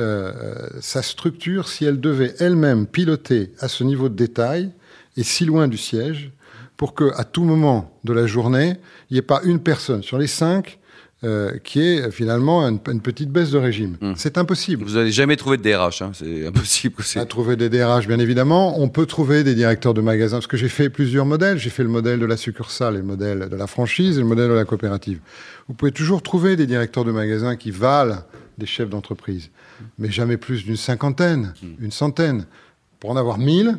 euh, 0.00 0.68
sa 0.80 1.02
structure, 1.02 1.68
si 1.68 1.84
elle 1.84 2.00
devait 2.00 2.34
elle-même 2.38 2.86
piloter 2.86 3.52
à 3.58 3.68
ce 3.68 3.84
niveau 3.84 4.08
de 4.08 4.14
détail 4.14 4.70
et 5.16 5.22
si 5.22 5.44
loin 5.44 5.68
du 5.68 5.76
siège, 5.76 6.30
pour 6.76 6.94
que 6.94 7.12
à 7.16 7.24
tout 7.24 7.44
moment 7.44 7.96
de 8.04 8.12
la 8.12 8.26
journée, 8.26 8.76
il 9.10 9.14
n'y 9.14 9.18
ait 9.18 9.22
pas 9.22 9.40
une 9.44 9.60
personne 9.60 10.02
sur 10.02 10.18
les 10.18 10.26
cinq 10.26 10.78
euh, 11.24 11.52
qui 11.62 11.80
ait 11.80 12.10
finalement 12.10 12.66
une, 12.66 12.80
petite 13.00 13.30
baisse 13.30 13.52
de 13.52 13.58
régime. 13.58 13.96
Hmm. 14.00 14.14
C'est 14.16 14.38
impossible. 14.38 14.84
Vous 14.84 14.94
n'allez 14.96 15.12
jamais 15.12 15.36
trouver 15.36 15.56
de 15.56 15.62
DRH, 15.62 16.02
hein. 16.02 16.10
c'est 16.14 16.44
impossible. 16.46 16.96
À 17.14 17.24
trouver 17.26 17.54
des 17.54 17.68
DRH, 17.68 18.08
bien 18.08 18.18
évidemment. 18.18 18.80
On 18.80 18.88
peut 18.88 19.06
trouver 19.06 19.44
des 19.44 19.54
directeurs 19.54 19.94
de 19.94 20.00
magasins, 20.00 20.38
parce 20.38 20.48
que 20.48 20.56
j'ai 20.56 20.68
fait 20.68 20.90
plusieurs 20.90 21.24
modèles. 21.24 21.58
J'ai 21.58 21.70
fait 21.70 21.84
le 21.84 21.90
modèle 21.90 22.18
de 22.18 22.26
la 22.26 22.36
succursale, 22.36 22.94
et 22.94 22.98
le 22.98 23.04
modèle 23.04 23.48
de 23.48 23.54
la 23.54 23.68
franchise 23.68 24.16
et 24.18 24.20
le 24.20 24.26
modèle 24.26 24.48
de 24.48 24.54
la 24.54 24.64
coopérative. 24.64 25.20
Vous 25.68 25.74
pouvez 25.74 25.92
toujours 25.92 26.22
trouver 26.22 26.56
des 26.56 26.66
directeurs 26.66 27.04
de 27.04 27.12
magasins 27.12 27.54
qui 27.54 27.70
valent 27.70 28.24
des 28.58 28.66
chefs 28.66 28.90
d'entreprise 28.90 29.50
mais 29.98 30.10
jamais 30.10 30.36
plus 30.36 30.64
d'une 30.64 30.76
cinquantaine, 30.76 31.54
une 31.80 31.90
centaine. 31.90 32.46
Pour 33.00 33.10
en 33.10 33.16
avoir 33.16 33.38
mille, 33.38 33.78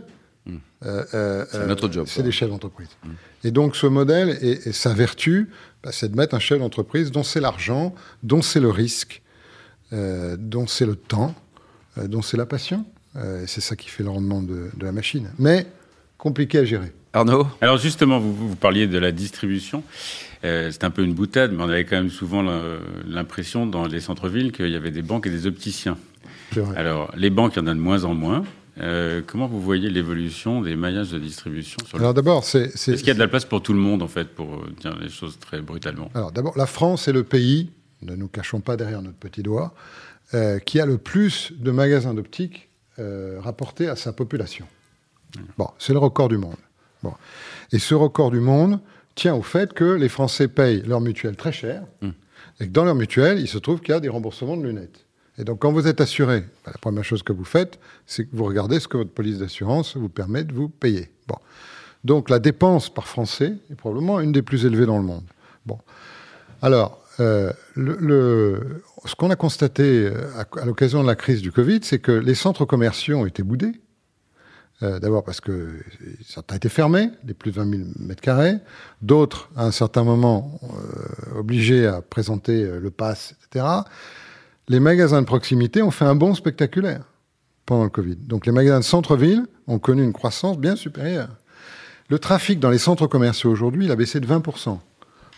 euh, 0.86 1.06
euh, 1.14 1.46
c'est 1.50 1.66
notre 1.68 1.92
job. 1.92 2.08
C'est 2.10 2.24
des 2.24 2.32
chefs 2.32 2.50
d'entreprise. 2.50 2.90
Hmm. 3.04 3.12
Et 3.46 3.52
donc 3.52 3.76
ce 3.76 3.88
modèle 3.88 4.38
et, 4.42 4.74
sa 4.74 4.94
vertu, 4.94 5.50
bah, 5.84 5.92
c'est 5.94 6.12
de 6.12 6.18
mettre 6.18 6.36
un 6.36 6.40
chef 6.40 6.60
d'entreprise 6.60 7.12
dont 7.12 7.24
c'est 7.24 7.40
l'argent, 7.40 7.96
dont 8.22 8.42
c'est 8.42 8.60
le 8.60 8.70
risque, 8.70 9.22
euh, 9.94 10.36
dont 10.38 10.68
c'est 10.68 10.86
le 10.86 10.96
temps, 10.96 11.36
dont 11.98 12.22
c'est 12.22 12.38
la 12.38 12.46
passion. 12.46 12.86
c'est 13.46 13.62
ça 13.62 13.76
qui 13.76 13.88
fait 13.88 14.04
le 14.04 14.10
rendement 14.10 14.42
de, 14.42 14.72
de 14.76 14.86
la 14.86 14.92
machine. 14.92 15.30
Mais 15.38 15.68
compliqué 16.24 16.60
à 16.60 16.66
gérer. 16.66 16.94
Arnaud 17.12 17.46
Alors 17.60 17.78
justement, 17.78 18.18
vous, 18.18 18.34
vous, 18.34 18.56
parliez 18.56 18.88
de 18.88 18.98
la 18.98 19.12
distribution. 19.12 19.84
Euh, 20.46 20.70
c'est 20.72 20.86
un 20.86 20.90
peu 20.90 21.04
une 21.04 21.14
boutade, 21.14 21.52
mais 21.52 21.62
on 21.62 21.70
avait 21.70 21.84
quand 21.84 21.98
même 21.98 22.10
souvent 22.10 22.42
l'impression 23.06 23.66
dans 23.66 23.86
les 23.88 24.00
centres-villes 24.00 24.54
qu'il 24.54 24.70
y 24.70 24.76
avait 24.76 24.92
des 24.92 25.02
banques 25.02 25.28
et 25.28 25.30
des 25.30 25.46
opticiens. 25.48 25.98
Vrai. 26.54 26.78
Alors, 26.78 27.12
les 27.18 27.30
banques, 27.30 27.54
il 27.56 27.60
y 27.60 27.62
en 27.62 27.68
a 27.68 27.74
de 27.74 27.80
moins 27.80 28.06
en 28.06 28.14
moins. 28.14 28.44
Euh, 28.80 29.22
comment 29.26 29.48
vous 29.48 29.62
voyez 29.62 29.90
l'évolution 29.90 30.62
des 30.62 30.76
maillages 30.76 31.12
de 31.12 31.20
distribution 31.20 31.78
sur 31.86 32.00
Alors 32.00 32.14
d'abord, 32.14 32.44
c'est... 32.44 32.74
Est-ce 32.74 32.96
qu'il 32.96 33.08
y 33.08 33.12
a 33.12 33.16
de 33.16 33.20
la 33.20 33.28
place 33.28 33.46
pour 33.46 33.62
tout 33.62 33.74
le 33.74 33.80
monde, 33.80 34.02
en 34.02 34.08
fait, 34.08 34.30
pour 34.30 34.56
euh, 34.56 34.74
dire 34.80 34.98
les 35.00 35.10
choses 35.10 35.38
très 35.40 35.62
brutalement? 35.62 36.10
Alors 36.16 36.32
d'abord, 36.32 36.58
la 36.58 36.66
France 36.66 37.08
est 37.08 37.14
le 37.14 37.24
pays, 37.24 37.70
ne 38.02 38.16
nous 38.16 38.30
cachons 38.30 38.62
pas 38.62 38.78
derrière 38.78 39.02
notre 39.02 39.18
petit 39.18 39.44
doigt, 39.44 39.76
euh, 40.34 40.58
qui 40.60 40.80
a 40.80 40.86
le 40.86 40.98
plus 40.98 41.52
de 41.58 41.70
magasins 41.70 42.14
d'optique 42.14 42.70
euh, 42.98 43.40
rapportés 43.42 43.88
à 43.88 43.96
sa 43.96 44.14
population. 44.14 44.66
Bon, 45.58 45.70
c'est 45.80 45.94
le 45.94 46.00
record 46.00 46.30
du 46.30 46.38
monde. 46.38 46.58
Bon. 47.02 47.14
Et 47.72 47.80
ce 47.80 47.96
record 47.96 48.32
du 48.32 48.40
monde, 48.40 48.80
tient 49.16 49.36
au 49.36 49.42
fait 49.42 49.74
que 49.74 49.84
les 49.84 50.10
Français 50.10 50.48
payent 50.48 50.82
leur 50.82 51.02
mutuelle 51.02 51.36
très 51.36 51.52
cher, 51.52 51.84
hmm. 52.02 52.10
et 52.60 52.68
que 52.68 52.72
dans 52.72 52.86
leur 52.86 52.96
mutuelle, 52.96 53.40
il 53.40 53.48
se 53.48 53.58
trouve 53.58 53.80
qu'il 53.80 53.94
y 53.94 53.98
a 53.98 54.00
des 54.00 54.10
remboursements 54.10 54.58
de 54.58 54.64
lunettes. 54.64 55.06
Et 55.38 55.44
donc, 55.44 55.60
quand 55.60 55.72
vous 55.72 55.88
êtes 55.88 56.02
assuré, 56.02 56.42
bah, 56.66 56.72
la 56.74 56.78
première 56.78 57.04
chose 57.04 57.24
que 57.24 57.34
vous 57.34 57.46
faites, 57.46 57.80
c'est 58.06 58.26
que 58.26 58.36
vous 58.36 58.46
regardez 58.46 58.80
ce 58.80 58.88
que 58.88 58.98
votre 58.98 59.12
police 59.12 59.40
d'assurance 59.40 59.98
vous 59.98 60.10
permet 60.10 60.44
de 60.44 60.54
vous 60.54 60.70
payer. 60.70 61.12
Bon. 61.28 61.38
Donc, 62.04 62.30
la 62.30 62.40
dépense 62.40 62.94
par 62.94 63.08
Français 63.08 63.54
est 63.72 63.76
probablement 63.76 64.20
une 64.20 64.32
des 64.32 64.42
plus 64.42 64.66
élevées 64.66 64.86
dans 64.86 64.98
le 64.98 65.04
monde. 65.04 65.24
Bon. 65.66 65.80
Alors, 66.62 67.02
euh, 67.20 67.52
le, 67.76 68.82
ce 69.06 69.16
qu'on 69.16 69.30
a 69.30 69.36
constaté 69.36 69.84
euh, 69.84 70.30
à, 70.38 70.62
à 70.62 70.66
l'occasion 70.66 71.02
de 71.02 71.08
la 71.08 71.16
crise 71.16 71.42
du 71.42 71.52
Covid, 71.52 71.80
c'est 71.84 72.00
que 72.00 72.12
les 72.12 72.36
centres 72.36 72.66
commerciaux 72.66 73.20
ont 73.20 73.26
été 73.26 73.44
boudés. 73.44 73.72
Euh, 74.82 75.00
d'abord 75.00 75.24
parce 75.24 75.40
que 75.40 75.70
certains 76.26 76.56
étaient 76.56 76.70
fermés, 76.70 77.10
les 77.26 77.34
plus 77.34 77.52
de 77.52 77.58
20 77.58 77.70
000 77.70 77.84
mètres 78.00 78.22
carrés. 78.22 78.56
D'autres, 79.02 79.50
à 79.56 79.66
un 79.66 79.72
certain 79.72 80.04
moment, 80.04 80.60
euh, 80.64 81.40
obligés 81.40 81.86
à 81.86 82.02
présenter 82.02 82.64
euh, 82.64 82.80
le 82.80 82.90
pass, 82.90 83.36
etc. 83.46 83.66
Les 84.68 84.80
magasins 84.80 85.22
de 85.22 85.28
proximité 85.28 85.82
ont 85.82 85.92
fait 85.92 86.06
un 86.06 86.16
bond 86.16 86.34
spectaculaire 86.34 87.04
pendant 87.66 87.84
le 87.84 87.90
Covid. 87.90 88.16
Donc 88.16 88.46
les 88.46 88.52
magasins 88.52 88.80
de 88.80 88.84
centre-ville 88.84 89.46
ont 89.68 89.80
connu 89.80 90.04
une 90.04 90.14
croissance 90.14 90.58
bien 90.58 90.76
supérieure. 90.76 91.30
Le 92.10 92.20
trafic 92.20 92.60
dans 92.60 92.70
les 92.70 92.78
centres 92.78 93.08
commerciaux 93.08 93.52
aujourd'hui, 93.52 93.86
il 93.86 93.92
a 93.92 93.96
baissé 93.96 94.20
de 94.20 94.28
20%. 94.28 94.80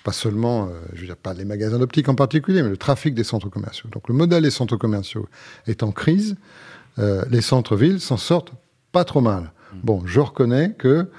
Pas 0.03 0.11
seulement, 0.11 0.69
je 0.93 1.01
veux 1.01 1.07
dire, 1.07 1.17
pas 1.17 1.33
les 1.33 1.45
magasins 1.45 1.79
d'optique 1.79 2.09
en 2.09 2.15
particulier, 2.15 2.61
mais 2.61 2.69
le 2.69 2.77
trafic 2.77 3.15
des 3.15 3.23
centres 3.23 3.49
commerciaux. 3.49 3.89
Donc 3.91 4.07
le 4.07 4.13
modèle 4.13 4.43
des 4.43 4.51
centres 4.51 4.77
commerciaux 4.77 5.27
est 5.65 5.81
en 5.81 5.91
crise. 5.91 6.35
les 6.97 7.41
centres-villes 7.41 7.99
s'en 7.99 8.17
sortent 8.17 8.53
pas 8.95 9.03
trop 9.03 9.19
mal. 9.19 9.51
Bon, 9.83 10.03
je 10.05 10.21
reconnais 10.21 10.71
que 10.71 11.09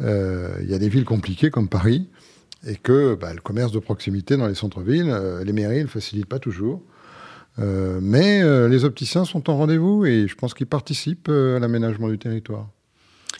euh, 0.00 0.56
il 0.62 0.70
y 0.70 0.74
a 0.74 0.78
des 0.78 0.88
villes 0.88 1.04
compliquées 1.04 1.50
comme 1.50 1.68
Paris 1.68 2.08
et 2.64 2.76
que 2.76 3.16
bah, 3.16 3.34
le 3.34 3.40
commerce 3.40 3.72
de 3.72 3.80
proximité 3.80 4.36
dans 4.36 4.46
les 4.46 4.54
centres-villes, 4.54 5.12
les 5.44 5.52
mairies 5.52 5.78
ne 5.78 5.82
le 5.82 5.88
facilitent 5.88 6.28
pas 6.28 6.38
toujours. 6.38 6.82
mais 7.58 8.44
les 8.68 8.84
opticiens 8.84 9.24
sont 9.24 9.50
en 9.50 9.56
rendez-vous 9.56 10.06
et 10.06 10.28
je 10.28 10.36
pense 10.36 10.54
qu'ils 10.54 10.68
participent 10.68 11.28
à 11.28 11.58
l'aménagement 11.58 12.08
du 12.08 12.18
territoire. 12.18 12.68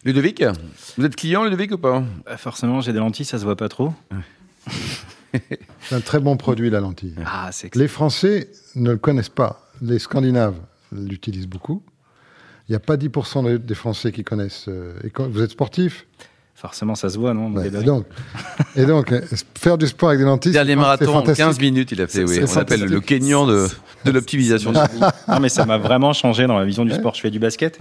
Ludovic, 0.04 0.42
vous 0.98 1.04
êtes 1.04 1.14
client 1.14 1.44
Ludovic 1.44 1.70
ou 1.70 1.78
pas? 1.78 2.02
Forcément, 2.38 2.80
j'ai 2.80 2.92
des 2.92 2.98
lentilles, 2.98 3.24
ça 3.24 3.38
se 3.38 3.44
voit 3.44 3.56
pas 3.56 3.68
trop. 3.68 3.92
C'est 5.82 5.94
un 5.94 6.00
très 6.00 6.18
bon 6.18 6.36
produit, 6.36 6.70
la 6.70 6.80
lentille. 6.80 7.14
Ah, 7.24 7.50
les 7.74 7.88
Français 7.88 8.50
ne 8.74 8.90
le 8.90 8.98
connaissent 8.98 9.28
pas. 9.28 9.70
Les 9.80 10.00
Scandinaves 10.00 10.58
l'utilisent 10.90 11.46
beaucoup. 11.46 11.84
Il 12.68 12.72
n'y 12.72 12.76
a 12.76 12.80
pas 12.80 12.96
10% 12.96 13.58
des 13.58 13.74
Français 13.74 14.10
qui 14.10 14.24
connaissent. 14.24 14.66
Euh, 14.68 14.94
et 15.04 15.10
quand 15.10 15.28
vous 15.28 15.42
êtes 15.42 15.52
sportif? 15.52 16.06
Forcément, 16.56 16.94
ça 16.94 17.10
se 17.10 17.18
voit, 17.18 17.34
non 17.34 17.52
et, 17.62 17.68
donc, 17.68 18.06
et 18.76 18.86
donc, 18.86 19.12
faire 19.58 19.76
du 19.76 19.86
sport 19.86 20.08
avec 20.08 20.20
des 20.20 20.24
lentilles. 20.24 20.52
Dernier 20.52 20.74
marathon, 20.74 21.20
15 21.22 21.60
minutes, 21.60 21.92
il 21.92 22.00
a 22.00 22.06
fait, 22.06 22.24
oui. 22.24 22.40
On 22.42 22.56
appelle 22.56 22.80
le 22.80 23.00
Kenyan 23.00 23.46
de, 23.46 23.68
de 24.06 24.10
l'optimisation. 24.10 24.72
non, 25.28 25.38
mais 25.38 25.50
ça 25.50 25.66
m'a 25.66 25.76
vraiment 25.76 26.14
changé 26.14 26.46
dans 26.46 26.54
ma 26.54 26.64
vision 26.64 26.86
du 26.86 26.92
sport. 26.92 27.14
Je 27.14 27.20
fais 27.20 27.30
du 27.30 27.38
basket. 27.38 27.78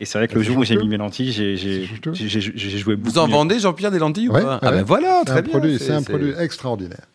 Et 0.00 0.04
c'est 0.04 0.18
vrai 0.18 0.26
que 0.26 0.34
le 0.34 0.42
jour 0.42 0.58
où 0.58 0.64
j'ai 0.64 0.76
mis 0.76 0.88
mes 0.88 0.96
lentilles, 0.96 1.30
j'ai 1.32 2.78
joué 2.78 2.96
beaucoup. 2.96 3.12
Vous 3.12 3.18
en 3.18 3.28
vendez, 3.28 3.60
Jean-Pierre, 3.60 3.92
des 3.92 4.00
lentilles 4.00 4.28
ou 4.28 4.32
pas? 4.32 4.58
Ah 4.60 4.72
ben 4.72 4.82
voilà, 4.82 5.22
très 5.24 5.42
bien. 5.42 5.60
C'est 5.78 5.92
un 5.92 6.02
produit 6.02 6.32
extraordinaire. 6.38 7.06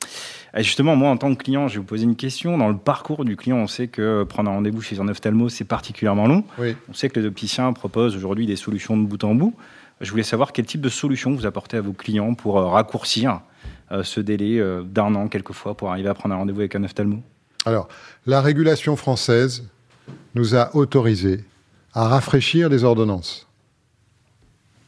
Et 0.57 0.63
justement, 0.63 0.95
moi, 0.97 1.09
en 1.09 1.17
tant 1.17 1.33
que 1.33 1.41
client, 1.41 1.67
je 1.67 1.75
vais 1.75 1.79
vous 1.79 1.85
poser 1.85 2.03
une 2.03 2.17
question. 2.17 2.57
Dans 2.57 2.67
le 2.67 2.77
parcours 2.77 3.23
du 3.23 3.37
client, 3.37 3.57
on 3.57 3.67
sait 3.67 3.87
que 3.87 4.23
prendre 4.23 4.51
un 4.51 4.55
rendez-vous 4.55 4.81
chez 4.81 4.99
un 4.99 5.07
ophtalmo, 5.07 5.47
c'est 5.47 5.63
particulièrement 5.63 6.27
long. 6.27 6.43
On 6.89 6.93
sait 6.93 7.09
que 7.09 7.19
les 7.19 7.25
opticiens 7.25 7.71
proposent 7.71 8.15
aujourd'hui 8.15 8.45
des 8.45 8.57
solutions 8.57 8.97
de 8.97 9.05
bout 9.05 9.23
en 9.23 9.33
bout. 9.33 9.55
Je 10.01 10.09
voulais 10.09 10.23
savoir 10.23 10.51
quel 10.51 10.65
type 10.65 10.81
de 10.81 10.89
solution 10.89 11.31
vous 11.33 11.45
apportez 11.45 11.77
à 11.77 11.81
vos 11.81 11.93
clients 11.93 12.33
pour 12.33 12.57
euh, 12.57 12.67
raccourcir 12.67 13.41
euh, 13.91 14.03
ce 14.03 14.19
délai 14.19 14.59
euh, 14.59 14.81
d'un 14.81 15.13
an, 15.13 15.27
quelquefois, 15.27 15.77
pour 15.77 15.91
arriver 15.91 16.09
à 16.09 16.15
prendre 16.15 16.33
un 16.33 16.39
rendez-vous 16.39 16.61
avec 16.61 16.75
un 16.75 16.83
ophtalmo 16.83 17.21
Alors, 17.65 17.87
la 18.25 18.41
régulation 18.41 18.95
française 18.95 19.69
nous 20.33 20.55
a 20.55 20.75
autorisé 20.75 21.45
à 21.93 22.07
rafraîchir 22.07 22.67
les 22.67 22.83
ordonnances. 22.83 23.47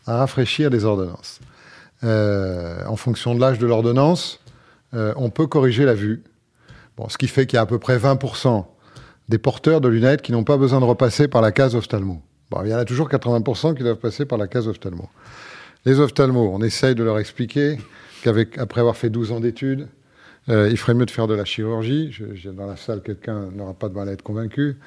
À 0.08 0.17
rafraîchir 0.17 0.72
les 0.72 0.84
ordonnances. 0.84 1.39
en 2.01 2.96
fonction 2.96 3.36
de 3.36 3.39
l'âge 3.39 3.60
de 3.60 3.67
l'ordonnance, 3.67 4.39
on 4.94 5.30
peut 5.30 5.48
corriger 5.48 5.86
la 5.86 5.94
vue. 5.96 6.24
Bon, 6.98 7.10
ce 7.10 7.18
qui 7.18 7.28
fait 7.28 7.46
qu'il 7.48 7.58
y 7.58 7.60
a 7.60 7.62
à 7.62 7.66
peu 7.66 7.80
près 7.80 7.98
20% 7.98 8.66
des 9.30 9.38
porteurs 9.38 9.82
de 9.82 9.88
lunettes 9.88 10.22
qui 10.22 10.32
n'ont 10.32 10.44
pas 10.44 10.58
besoin 10.58 10.80
de 10.80 10.86
repasser 10.86 11.28
par 11.28 11.42
la 11.42 11.52
case 11.52 11.76
ophtalmo 11.76 12.22
il 12.64 12.70
y 12.70 12.74
en 12.74 12.78
a 12.78 12.86
toujours 12.86 13.10
80% 13.10 13.76
qui 13.76 13.84
doivent 13.84 13.98
passer 13.98 14.26
par 14.26 14.38
la 14.38 14.48
case 14.48 14.68
ophtalmo. 14.68 15.10
Les 15.86 16.00
ophtalmos, 16.00 16.50
on 16.54 16.62
essaye 16.62 16.96
de 16.96 17.04
leur 17.04 17.20
expliquer 17.20 17.78
qu'après 18.24 18.80
avoir 18.80 18.96
fait 18.96 19.10
12 19.10 19.32
ans 19.32 19.40
d'études, 19.40 19.88
euh, 20.50 20.70
il 20.70 20.78
ferait 20.78 20.94
mieux 20.94 21.06
de 21.06 21.12
faire 21.12 21.28
de 21.28 21.34
la 21.34 21.46
chirurgie. 21.46 22.16
Dans 22.46 22.68
la 22.68 22.76
salle, 22.76 23.02
quelqu'un 23.02 23.50
n'aura 23.54 23.74
pas 23.74 23.90
de 23.90 23.96
mal 23.96 24.10
à 24.10 24.12
être 24.12 24.22
convaincu. 24.22 24.78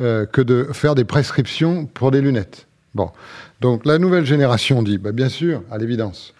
Euh, 0.00 0.24
que 0.24 0.40
de 0.40 0.68
faire 0.72 0.94
des 0.94 1.04
prescriptions 1.04 1.84
pour 1.84 2.10
des 2.10 2.22
lunettes. 2.22 2.66
Bon. 2.94 3.10
Donc 3.60 3.84
la 3.84 3.98
nouvelle 3.98 4.24
génération 4.24 4.82
dit, 4.82 4.96
bah, 4.96 5.12
bien 5.12 5.28
sûr, 5.28 5.62
à 5.70 5.76
l'évidence. 5.76 6.32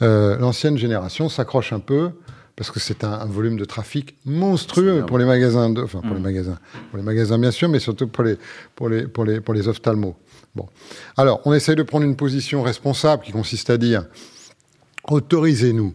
Euh, 0.00 0.38
l'ancienne 0.38 0.78
génération 0.78 1.28
s'accroche 1.28 1.72
un 1.72 1.80
peu 1.80 2.10
parce 2.60 2.70
que 2.70 2.78
c'est 2.78 3.04
un, 3.04 3.24
volume 3.24 3.56
de 3.56 3.64
trafic 3.64 4.16
monstrueux 4.26 5.06
pour 5.06 5.16
les 5.16 5.24
magasins, 5.24 5.70
de, 5.70 5.80
enfin 5.80 6.02
pour 6.02 6.12
les 6.12 6.20
mm. 6.20 6.24
magasins, 6.24 6.58
pour 6.90 6.98
les 6.98 7.02
magasins 7.02 7.38
bien 7.38 7.52
sûr, 7.52 7.70
mais 7.70 7.78
surtout 7.78 8.06
pour 8.06 8.22
les 8.22 8.36
pour 8.76 8.90
les 8.90 9.08
pour 9.08 9.24
les 9.24 9.40
pour 9.40 9.54
les 9.54 9.66
ophtalmos. 9.66 10.14
Bon, 10.54 10.68
alors 11.16 11.40
on 11.46 11.54
essaye 11.54 11.74
de 11.74 11.82
prendre 11.82 12.04
une 12.04 12.16
position 12.16 12.60
responsable 12.60 13.22
qui 13.22 13.32
consiste 13.32 13.70
à 13.70 13.78
dire 13.78 14.04
autorisez-nous 15.04 15.94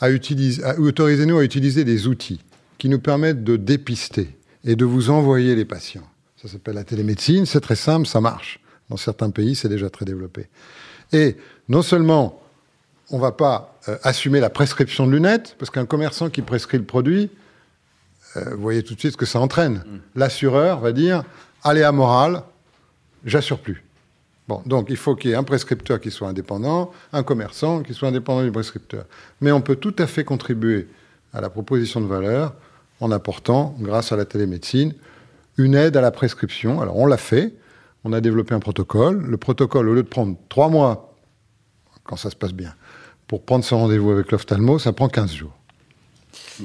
à 0.00 0.10
utiliser, 0.10 0.64
autorisez-nous 0.78 1.38
à 1.38 1.44
utiliser 1.44 1.84
des 1.84 2.08
outils 2.08 2.40
qui 2.76 2.88
nous 2.88 2.98
permettent 2.98 3.44
de 3.44 3.54
dépister 3.54 4.36
et 4.64 4.74
de 4.74 4.84
vous 4.84 5.10
envoyer 5.10 5.54
les 5.54 5.64
patients. 5.64 6.08
Ça 6.42 6.48
s'appelle 6.48 6.74
la 6.74 6.82
télémédecine, 6.82 7.46
c'est 7.46 7.60
très 7.60 7.76
simple, 7.76 8.08
ça 8.08 8.20
marche. 8.20 8.58
Dans 8.90 8.96
certains 8.96 9.30
pays, 9.30 9.54
c'est 9.54 9.68
déjà 9.68 9.90
très 9.90 10.04
développé. 10.04 10.48
Et 11.12 11.36
non 11.68 11.82
seulement 11.82 12.40
on 13.10 13.18
ne 13.18 13.22
va 13.22 13.30
pas 13.30 13.73
euh, 13.88 13.96
assumer 14.02 14.40
la 14.40 14.50
prescription 14.50 15.06
de 15.06 15.12
lunettes, 15.12 15.56
parce 15.58 15.70
qu'un 15.70 15.86
commerçant 15.86 16.30
qui 16.30 16.42
prescrit 16.42 16.78
le 16.78 16.84
produit, 16.84 17.30
euh, 18.36 18.54
vous 18.54 18.62
voyez 18.62 18.82
tout 18.82 18.94
de 18.94 19.00
suite 19.00 19.12
ce 19.12 19.16
que 19.16 19.26
ça 19.26 19.40
entraîne. 19.40 19.74
Mm. 19.74 19.98
L'assureur 20.16 20.80
va 20.80 20.92
dire 20.92 21.24
aléa 21.62 21.92
moral, 21.92 22.42
j'assure 23.24 23.58
plus. 23.58 23.84
Bon, 24.48 24.62
donc 24.66 24.86
il 24.90 24.96
faut 24.96 25.16
qu'il 25.16 25.30
y 25.30 25.32
ait 25.32 25.36
un 25.36 25.44
prescripteur 25.44 26.00
qui 26.00 26.10
soit 26.10 26.28
indépendant, 26.28 26.92
un 27.12 27.22
commerçant 27.22 27.82
qui 27.82 27.94
soit 27.94 28.08
indépendant 28.08 28.42
du 28.42 28.52
prescripteur. 28.52 29.06
Mais 29.40 29.52
on 29.52 29.62
peut 29.62 29.76
tout 29.76 29.94
à 29.98 30.06
fait 30.06 30.24
contribuer 30.24 30.88
à 31.32 31.40
la 31.40 31.48
proposition 31.48 32.00
de 32.00 32.06
valeur 32.06 32.54
en 33.00 33.10
apportant, 33.10 33.74
grâce 33.80 34.12
à 34.12 34.16
la 34.16 34.24
télémédecine, 34.24 34.94
une 35.56 35.74
aide 35.74 35.96
à 35.96 36.00
la 36.00 36.10
prescription. 36.10 36.80
Alors 36.80 36.96
on 36.96 37.06
l'a 37.06 37.16
fait, 37.16 37.54
on 38.04 38.12
a 38.12 38.20
développé 38.20 38.54
un 38.54 38.60
protocole. 38.60 39.22
Le 39.22 39.36
protocole, 39.36 39.88
au 39.88 39.94
lieu 39.94 40.02
de 40.02 40.08
prendre 40.08 40.36
trois 40.48 40.68
mois, 40.68 41.14
quand 42.04 42.16
ça 42.16 42.28
se 42.28 42.36
passe 42.36 42.52
bien, 42.52 42.74
pour 43.26 43.42
prendre 43.42 43.64
son 43.64 43.78
rendez-vous 43.78 44.10
avec 44.10 44.30
l'ophtalmo, 44.32 44.78
ça 44.78 44.92
prend 44.92 45.08
15 45.08 45.32
jours. 45.32 45.52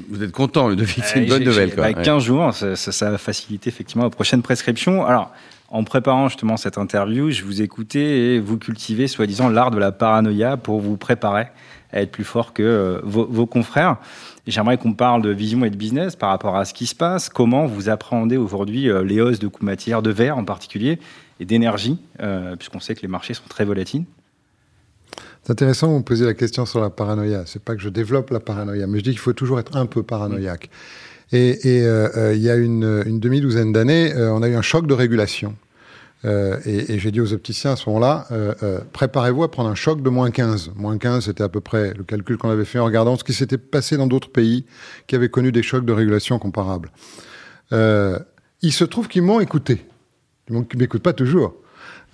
Vous 0.10 0.22
êtes 0.22 0.32
content, 0.32 0.70
Ludovic, 0.70 1.04
c'est 1.04 1.24
une 1.24 1.30
bonne 1.30 1.44
nouvelle. 1.44 1.74
Quoi. 1.74 1.94
15 1.94 2.24
jours, 2.24 2.54
ça, 2.54 2.76
ça, 2.76 3.12
va 3.12 3.18
faciliter 3.18 3.70
effectivement 3.70 4.04
la 4.04 4.10
prochaine 4.10 4.42
prescription. 4.42 5.06
Alors, 5.06 5.32
en 5.70 5.84
préparant 5.84 6.30
justement 6.30 6.58
cette 6.58 6.78
interview, 6.78 7.32
je 7.32 7.44
vous 7.44 7.62
écoutais 7.62 8.20
et 8.20 8.40
vous 8.40 8.58
cultivez 8.58 9.08
soi-disant 9.08 9.50
l'art 9.50 9.72
de 9.72 9.78
la 9.78 9.92
paranoïa 9.92 10.58
pour 10.58 10.80
vous 10.80 10.98
préparer 10.98 11.48
à 11.92 12.02
être 12.02 12.12
plus 12.12 12.24
fort 12.24 12.54
que 12.54 12.64
euh, 12.64 13.00
vos, 13.04 13.46
confrères. 13.46 13.98
J'aimerais 14.48 14.78
qu'on 14.78 14.94
parle 14.94 15.22
de 15.22 15.30
vision 15.30 15.66
et 15.66 15.70
de 15.70 15.76
business 15.76 16.16
par 16.16 16.30
rapport 16.30 16.56
à 16.56 16.66
ce 16.66 16.74
qui 16.74 16.86
se 16.86 16.96
passe. 16.96 17.30
Comment 17.30 17.66
vous 17.66 17.90
appréhendez 17.90 18.38
aujourd'hui 18.38 18.90
euh, 18.90 19.04
les 19.04 19.22
hausses 19.22 19.40
de 19.40 19.48
coûts 19.48 19.66
matières, 19.66 20.02
de 20.02 20.12
verre 20.12 20.38
en 20.38 20.46
particulier, 20.46 21.00
et 21.40 21.46
d'énergie, 21.46 21.98
euh, 22.22 22.56
puisqu'on 22.56 22.80
sait 22.80 22.96
que 22.96 23.02
les 23.02 23.08
marchés 23.08 23.34
sont 23.34 23.48
très 23.48 23.66
volatiles 23.66 24.04
c'est 25.50 25.54
intéressant, 25.54 25.88
vous 25.88 25.98
me 25.98 26.04
posez 26.04 26.26
la 26.26 26.36
question 26.36 26.68
sur 26.68 26.80
la 26.80 26.92
paranoïa. 26.92 27.42
C'est 27.48 27.64
pas 27.64 27.76
que 27.76 27.82
je 27.82 27.90
développe 27.90 28.30
la 28.30 28.40
paranoïa, 28.40 28.86
mais 28.86 29.00
je 29.00 29.04
dis 29.04 29.10
qu'il 29.10 29.20
faut 29.20 29.34
toujours 29.34 29.60
être 29.60 29.76
un 29.78 29.88
peu 29.88 30.04
paranoïaque. 30.04 30.70
Et, 31.32 31.58
euh, 31.66 32.08
euh, 32.16 32.36
il 32.36 32.42
y 32.44 32.52
a 32.52 32.56
une, 32.56 33.20
demi-douzaine 33.20 33.74
d'années, 33.74 34.14
euh, 34.14 34.32
on 34.32 34.44
a 34.44 34.48
eu 34.48 34.54
un 34.54 34.62
choc 34.62 34.86
de 34.86 34.94
régulation. 34.94 35.56
et, 36.24 37.00
j'ai 37.00 37.10
dit 37.10 37.20
aux 37.20 37.34
opticiens 37.34 37.72
à 37.72 37.76
ce 37.78 37.90
moment-là, 37.90 38.28
préparez-vous 38.94 39.42
à 39.42 39.50
prendre 39.50 39.72
un 39.72 39.76
choc 39.76 40.04
de 40.04 40.10
moins 40.12 40.30
15. 40.30 40.74
Moins 40.76 41.00
15, 41.00 41.26
c'était 41.26 41.44
à 41.44 41.50
peu 41.50 41.62
près 41.62 41.96
le 41.96 42.04
calcul 42.04 42.38
qu'on 42.38 42.52
avait 42.52 42.64
fait 42.64 42.78
en 42.78 42.86
regardant 42.86 43.18
ce 43.18 43.24
qui 43.24 43.34
s'était 43.34 43.58
passé 43.58 43.98
dans 43.98 44.06
d'autres 44.06 44.30
pays 44.30 44.66
qui 45.08 45.16
avaient 45.16 45.30
connu 45.30 45.52
des 45.52 45.64
chocs 45.64 45.84
de 45.84 45.94
régulation 45.94 46.38
comparables. 46.38 46.92
il 47.72 48.72
se 48.72 48.84
trouve 48.84 49.08
qu'ils 49.08 49.24
m'ont 49.24 49.40
écouté. 49.40 49.84
Ils 50.52 50.64
m'écoutent 50.78 51.02
pas 51.02 51.14
toujours. 51.14 51.56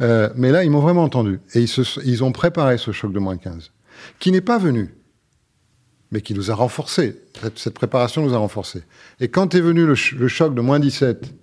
Euh, 0.01 0.29
mais 0.35 0.51
là, 0.51 0.63
ils 0.63 0.69
m'ont 0.69 0.79
vraiment 0.79 1.03
entendu. 1.03 1.39
Et 1.53 1.61
ils, 1.61 1.69
ils, 2.05 2.23
ont 2.23 2.31
préparé 2.31 2.77
ce 2.77 2.91
choc 2.91 3.11
de 3.11 3.19
moins 3.19 3.37
15, 3.37 3.71
qui 4.19 4.31
n'est 4.31 4.41
pas 4.41 4.57
venu, 4.57 4.93
mais 6.11 6.21
qui 6.21 6.33
nous 6.33 6.51
a 6.51 6.55
renforcés. 6.55 7.21
Cette, 7.55 7.73
préparation 7.73 8.23
nous 8.23 8.33
a 8.33 8.37
renforcés. 8.37 8.83
Et 9.19 9.29
quand 9.29 9.55
est 9.55 9.61
venu 9.61 9.85
le, 9.85 9.95
choc 9.95 10.53
de 10.53 10.61
moins 10.61 10.79
17, 10.79 11.33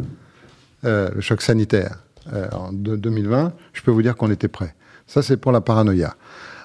euh, 0.84 1.10
le 1.14 1.20
choc 1.20 1.42
sanitaire, 1.42 1.98
euh, 2.32 2.48
en 2.52 2.72
2020, 2.72 3.52
je 3.72 3.82
peux 3.82 3.90
vous 3.90 4.02
dire 4.02 4.16
qu'on 4.16 4.30
était 4.30 4.48
prêt. 4.48 4.74
Ça, 5.06 5.22
c'est 5.22 5.36
pour 5.36 5.52
la 5.52 5.60
paranoïa. 5.60 6.14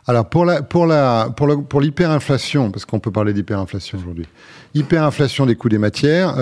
Alors, 0.05 0.29
pour 0.29 0.45
la, 0.45 0.61
pour 0.61 0.85
la, 0.85 1.33
pour, 1.35 1.67
pour 1.67 1.81
l'hyperinflation, 1.81 2.71
parce 2.71 2.85
qu'on 2.85 2.99
peut 2.99 3.11
parler 3.11 3.33
d'hyperinflation 3.33 3.97
aujourd'hui, 3.97 4.25
hyperinflation 4.73 5.45
des 5.45 5.55
coûts 5.55 5.67
des 5.67 5.79
matières, 5.79 6.35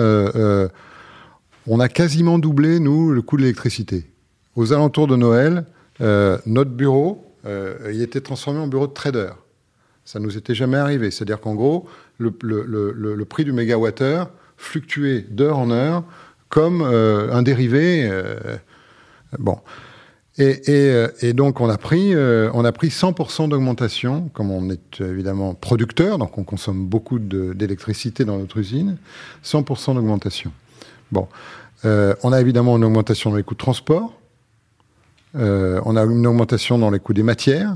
on 1.68 1.80
a 1.80 1.88
quasiment 1.88 2.38
doublé, 2.38 2.78
nous, 2.78 3.10
le 3.10 3.22
coût 3.22 3.36
de 3.36 3.42
l'électricité 3.42 4.08
aux 4.56 4.72
alentours 4.72 5.06
de 5.06 5.16
Noël, 5.16 5.64
euh, 6.00 6.38
notre 6.46 6.70
bureau, 6.70 7.24
euh, 7.46 7.90
il 7.92 8.02
était 8.02 8.20
transformé 8.20 8.58
en 8.58 8.66
bureau 8.66 8.86
de 8.86 8.92
trader. 8.92 9.30
Ça 10.04 10.18
nous 10.18 10.36
était 10.36 10.54
jamais 10.54 10.78
arrivé. 10.78 11.10
C'est-à-dire 11.10 11.40
qu'en 11.40 11.54
gros, 11.54 11.86
le, 12.18 13.24
prix 13.24 13.44
du 13.44 13.52
mégawattheure 13.52 14.30
fluctuait 14.56 15.20
d'heure 15.20 15.58
en 15.58 15.70
heure 15.70 16.04
comme 16.48 16.82
euh, 16.82 17.32
un 17.32 17.42
dérivé. 17.42 18.10
bon. 19.38 19.58
Et, 20.38 21.32
donc 21.32 21.62
on 21.62 21.68
a 21.70 21.78
pris, 21.78 22.14
on 22.14 22.64
a 22.64 22.72
pris 22.72 22.88
100% 22.88 23.48
d'augmentation, 23.48 24.28
comme 24.34 24.50
on 24.50 24.68
est 24.68 25.00
évidemment 25.00 25.54
producteur, 25.54 26.18
donc 26.18 26.36
on 26.36 26.44
consomme 26.44 26.86
beaucoup 26.86 27.18
d'électricité 27.18 28.26
dans 28.26 28.36
notre 28.36 28.58
usine, 28.58 28.98
100% 29.42 29.94
d'augmentation. 29.94 30.52
Bon, 31.10 31.26
on 31.84 32.32
a 32.32 32.40
évidemment 32.40 32.76
une 32.76 32.84
augmentation 32.84 33.30
dans 33.30 33.36
les 33.36 33.44
coûts 33.44 33.54
de 33.54 33.60
transport, 33.60 34.12
euh, 35.34 35.80
on 35.84 35.96
a 35.96 36.04
une 36.04 36.26
augmentation 36.26 36.78
dans 36.78 36.90
les 36.90 36.98
coûts 36.98 37.12
des 37.12 37.22
matières. 37.22 37.74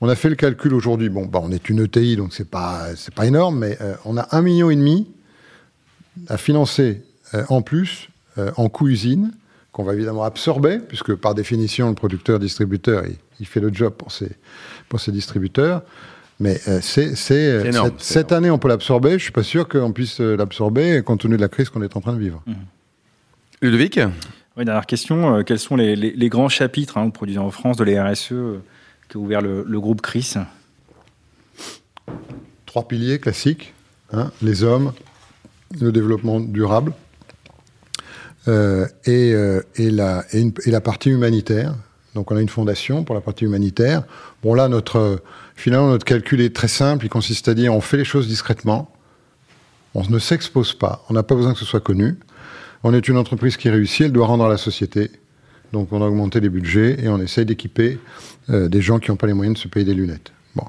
On 0.00 0.08
a 0.08 0.14
fait 0.14 0.28
le 0.28 0.34
calcul 0.34 0.74
aujourd'hui. 0.74 1.08
Bon, 1.08 1.26
bah, 1.26 1.40
on 1.42 1.52
est 1.52 1.68
une 1.68 1.80
ETI, 1.80 2.16
donc 2.16 2.34
c'est 2.34 2.48
pas 2.48 2.88
c'est 2.96 3.14
pas 3.14 3.26
énorme, 3.26 3.58
mais 3.60 3.78
euh, 3.80 3.94
on 4.04 4.16
a 4.16 4.28
un 4.32 4.42
million 4.42 4.70
et 4.70 4.76
demi 4.76 5.10
à 6.28 6.36
financer 6.36 7.02
euh, 7.34 7.44
en 7.48 7.62
plus 7.62 8.08
en 8.56 8.70
coûts 8.70 8.88
usine 8.88 9.30
qu'on 9.72 9.84
va 9.84 9.92
évidemment 9.92 10.24
absorber, 10.24 10.78
puisque 10.78 11.14
par 11.14 11.34
définition 11.34 11.90
le 11.90 11.94
producteur 11.94 12.38
distributeur 12.38 13.04
il, 13.38 13.46
fait 13.46 13.60
le 13.60 13.70
job 13.72 13.92
pour 13.92 14.10
ses 14.10 14.30
pour 14.88 15.00
ses 15.00 15.12
distributeurs. 15.12 15.82
Mais 16.40 16.58
c'est, 16.80 17.14
cette, 17.14 18.32
année, 18.32 18.50
on 18.50 18.58
peut 18.58 18.68
l'absorber. 18.68 19.12
Je 19.12 19.24
suis 19.24 19.32
pas 19.32 19.42
sûr 19.42 19.68
qu'on 19.68 19.92
puisse 19.92 20.18
l'absorber 20.18 21.02
compte 21.04 21.20
tenu 21.20 21.36
de 21.36 21.42
la 21.42 21.48
crise 21.48 21.68
qu'on 21.68 21.82
est 21.82 21.94
en 21.94 22.00
train 22.00 22.14
de 22.14 22.18
vivre. 22.18 22.42
Mmh. 22.46 22.52
Ludovic? 23.60 24.00
Oui, 24.56 24.64
dernière 24.64 24.86
question. 24.86 25.42
quels 25.44 25.58
sont 25.58 25.76
les, 25.76 26.28
grands 26.28 26.48
chapitres 26.48 26.98
hein, 26.98 27.10
produits 27.10 27.38
en 27.38 27.50
France 27.50 27.76
de 27.76 27.84
l'ERSE 27.84 28.32
qu'a 29.08 29.18
ouvert 29.18 29.40
le, 29.40 29.80
groupe 29.80 30.02
CRIS 30.02 30.36
Trois 32.66 32.86
piliers 32.88 33.18
classiques. 33.18 33.72
Hein, 34.12 34.30
les 34.42 34.62
hommes, 34.62 34.92
le 35.80 35.90
développement 35.90 36.38
durable 36.38 36.92
euh, 38.48 38.86
et, 39.04 39.32
euh, 39.32 39.62
la, 39.78 40.80
partie 40.80 41.10
humanitaire. 41.10 41.74
Donc 42.14 42.30
on 42.30 42.36
a 42.36 42.42
une 42.42 42.48
fondation 42.48 43.04
pour 43.04 43.14
la 43.14 43.22
partie 43.22 43.46
humanitaire. 43.46 44.02
Bon 44.42 44.52
là, 44.52 44.68
finalement, 45.56 45.88
notre 45.88 46.04
calcul 46.04 46.42
est 46.42 46.54
très 46.54 46.68
simple. 46.68 47.06
Il 47.06 47.08
consiste 47.08 47.48
à 47.48 47.54
dire 47.54 47.72
on 47.72 47.80
fait 47.80 47.96
les 47.96 48.04
choses 48.04 48.28
discrètement, 48.28 48.90
on 49.94 50.04
ne 50.06 50.18
s'expose 50.18 50.74
pas, 50.74 51.04
on 51.08 51.14
n'a 51.14 51.22
pas 51.22 51.34
besoin 51.34 51.54
que 51.54 51.58
ce 51.58 51.64
soit 51.64 51.80
connu. 51.80 52.18
On 52.84 52.94
est 52.94 53.08
une 53.08 53.16
entreprise 53.16 53.56
qui 53.56 53.70
réussit, 53.70 54.06
elle 54.06 54.12
doit 54.12 54.26
rendre 54.26 54.44
à 54.44 54.48
la 54.48 54.56
société. 54.56 55.10
Donc 55.72 55.92
on 55.92 56.02
a 56.02 56.06
augmenté 56.06 56.40
les 56.40 56.48
budgets 56.48 57.02
et 57.02 57.08
on 57.08 57.18
essaye 57.18 57.46
d'équiper 57.46 57.98
euh, 58.50 58.68
des 58.68 58.82
gens 58.82 58.98
qui 58.98 59.10
n'ont 59.10 59.16
pas 59.16 59.26
les 59.26 59.32
moyens 59.32 59.56
de 59.56 59.62
se 59.62 59.68
payer 59.68 59.86
des 59.86 59.94
lunettes. 59.94 60.32
Bon. 60.54 60.64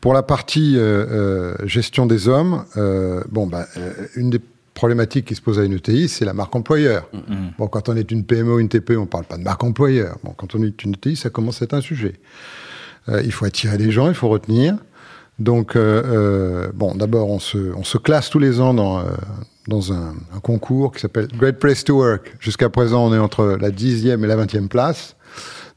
Pour 0.00 0.14
la 0.14 0.22
partie 0.22 0.76
euh, 0.76 1.06
euh, 1.60 1.66
gestion 1.66 2.06
des 2.06 2.26
hommes, 2.26 2.64
euh, 2.76 3.22
bon, 3.30 3.46
bah, 3.46 3.66
une 4.16 4.30
des 4.30 4.40
problématiques 4.72 5.26
qui 5.26 5.34
se 5.34 5.42
pose 5.42 5.58
à 5.58 5.64
une 5.64 5.74
ETI, 5.74 6.08
c'est 6.08 6.24
la 6.24 6.32
marque 6.32 6.56
employeur. 6.56 7.06
Mm-hmm. 7.14 7.56
Bon, 7.58 7.66
quand 7.66 7.90
on 7.90 7.96
est 7.96 8.10
une 8.10 8.24
PME 8.24 8.54
ou 8.54 8.58
une 8.60 8.70
TPE, 8.70 8.96
on 8.96 9.02
ne 9.02 9.06
parle 9.06 9.24
pas 9.24 9.36
de 9.36 9.42
marque 9.42 9.62
employeur. 9.62 10.16
Bon, 10.24 10.32
quand 10.32 10.54
on 10.54 10.62
est 10.62 10.84
une 10.84 10.94
ETI, 10.94 11.16
ça 11.16 11.28
commence 11.28 11.60
à 11.60 11.66
être 11.66 11.74
un 11.74 11.82
sujet. 11.82 12.14
il 13.24 13.32
faut 13.32 13.44
attirer 13.44 13.76
les 13.76 13.90
gens, 13.90 14.08
il 14.08 14.14
faut 14.14 14.28
retenir. 14.28 14.76
Donc, 15.40 15.76
bon, 15.76 16.94
d'abord, 16.94 17.30
on 17.30 17.38
se, 17.38 17.74
on 17.74 17.82
se, 17.82 17.98
classe 17.98 18.30
tous 18.30 18.38
les 18.38 18.60
ans 18.60 18.74
dans, 18.74 19.02
dans 19.68 19.92
un, 19.92 20.14
un, 20.34 20.40
concours 20.40 20.92
qui 20.92 21.00
s'appelle 21.00 21.28
Great 21.28 21.58
Place 21.58 21.82
to 21.82 21.96
Work. 21.96 22.36
Jusqu'à 22.38 22.68
présent, 22.68 23.06
on 23.06 23.14
est 23.14 23.18
entre 23.18 23.56
la 23.60 23.70
10e 23.70 24.22
et 24.22 24.26
la 24.26 24.36
20e 24.36 24.68
place. 24.68 25.16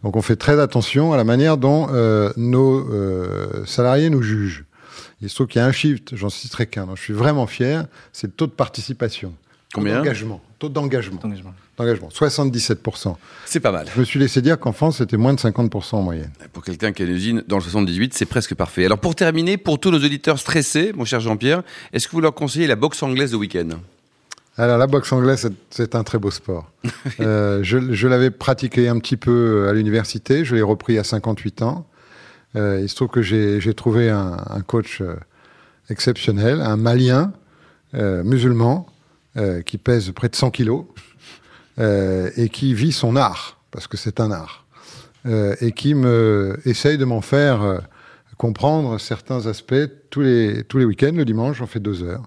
Donc 0.03 0.17
on 0.17 0.21
fait 0.21 0.35
très 0.35 0.59
attention 0.59 1.13
à 1.13 1.17
la 1.17 1.23
manière 1.23 1.57
dont 1.57 1.87
euh, 1.91 2.31
nos 2.35 2.89
euh, 2.91 3.65
salariés 3.65 4.09
nous 4.09 4.21
jugent. 4.21 4.65
Il 5.21 5.29
se 5.29 5.35
trouve 5.35 5.47
qu'il 5.47 5.59
y 5.59 5.63
a 5.63 5.67
un 5.67 5.71
shift, 5.71 6.15
j'en 6.15 6.29
citerai 6.29 6.67
qu'un, 6.67 6.87
je 6.95 7.01
suis 7.01 7.13
vraiment 7.13 7.47
fier, 7.47 7.85
c'est 8.11 8.27
le 8.27 8.33
taux 8.33 8.47
de 8.47 8.51
participation. 8.51 9.33
Combien 9.73 9.97
D'engagement. 9.97 10.41
Taux 10.59 10.69
d'engagement. 10.69 11.19
D'engagement. 11.77 12.09
77%. 12.09 13.15
C'est 13.45 13.59
pas 13.59 13.71
mal. 13.71 13.87
Je 13.93 13.99
me 13.99 14.05
suis 14.05 14.19
laissé 14.19 14.41
dire 14.41 14.59
qu'en 14.59 14.71
France, 14.71 14.97
c'était 14.97 15.17
moins 15.17 15.33
de 15.33 15.39
50% 15.39 15.95
en 15.95 16.01
moyenne. 16.03 16.31
Pour 16.53 16.63
quelqu'un 16.63 16.91
qui 16.91 17.01
a 17.01 17.05
une 17.05 17.11
usine 17.11 17.43
dans 17.47 17.57
le 17.57 17.63
78, 17.63 18.13
c'est 18.13 18.25
presque 18.27 18.53
parfait. 18.53 18.85
Alors 18.85 18.99
pour 18.99 19.15
terminer, 19.15 19.57
pour 19.57 19.79
tous 19.79 19.89
nos 19.89 19.97
auditeurs 19.97 20.37
stressés, 20.37 20.93
mon 20.95 21.05
cher 21.05 21.19
Jean-Pierre, 21.19 21.63
est-ce 21.91 22.07
que 22.07 22.11
vous 22.13 22.21
leur 22.21 22.35
conseillez 22.35 22.67
la 22.67 22.75
boxe 22.75 23.01
anglaise 23.01 23.31
de 23.31 23.37
week-end? 23.37 23.69
Alors 24.55 24.77
la 24.77 24.85
boxe 24.85 25.11
anglaise, 25.11 25.49
c'est 25.71 25.95
un 25.95 26.03
très 26.03 26.19
beau 26.19 26.29
sport. 26.29 26.69
euh, 27.19 27.63
je, 27.63 27.93
je 27.93 28.07
l'avais 28.07 28.29
pratiqué 28.29 28.87
un 28.87 28.99
petit 28.99 29.17
peu 29.17 29.67
à 29.67 29.73
l'université, 29.73 30.45
je 30.45 30.53
l'ai 30.53 30.61
repris 30.61 30.99
à 30.99 31.03
58 31.03 31.63
ans. 31.63 31.87
Euh, 32.55 32.79
il 32.83 32.87
se 32.87 32.95
trouve 32.95 33.07
que 33.07 33.23
j'ai 33.23 33.73
trouvé 33.73 34.11
un, 34.11 34.37
un 34.47 34.61
coach 34.61 35.01
euh, 35.01 35.15
exceptionnel, 35.89 36.61
un 36.61 36.77
Malien 36.77 37.33
euh, 37.95 38.23
musulman 38.23 38.87
euh, 38.87 38.92
qui 39.65 39.77
pèse 39.77 40.11
près 40.11 40.29
de 40.29 40.35
100 40.35 40.51
kilos 40.51 40.85
euh, 41.79 42.29
et 42.37 42.49
qui 42.49 42.73
vit 42.73 42.91
son 42.91 43.15
art, 43.15 43.59
parce 43.71 43.87
que 43.87 43.97
c'est 43.97 44.19
un 44.19 44.31
art, 44.31 44.65
et 45.25 45.71
qui 45.71 45.95
me 45.95 46.59
essaye 46.65 46.97
de 46.97 47.05
m'en 47.05 47.21
faire 47.21 47.81
comprendre 48.37 48.99
certains 48.99 49.47
aspects 49.47 49.89
tous 50.09 50.21
les, 50.21 50.63
tous 50.65 50.77
les 50.77 50.85
week-ends. 50.85 51.13
Le 51.13 51.25
dimanche, 51.25 51.61
on 51.61 51.67
fait 51.67 51.79
deux 51.79 52.03
heures. 52.03 52.23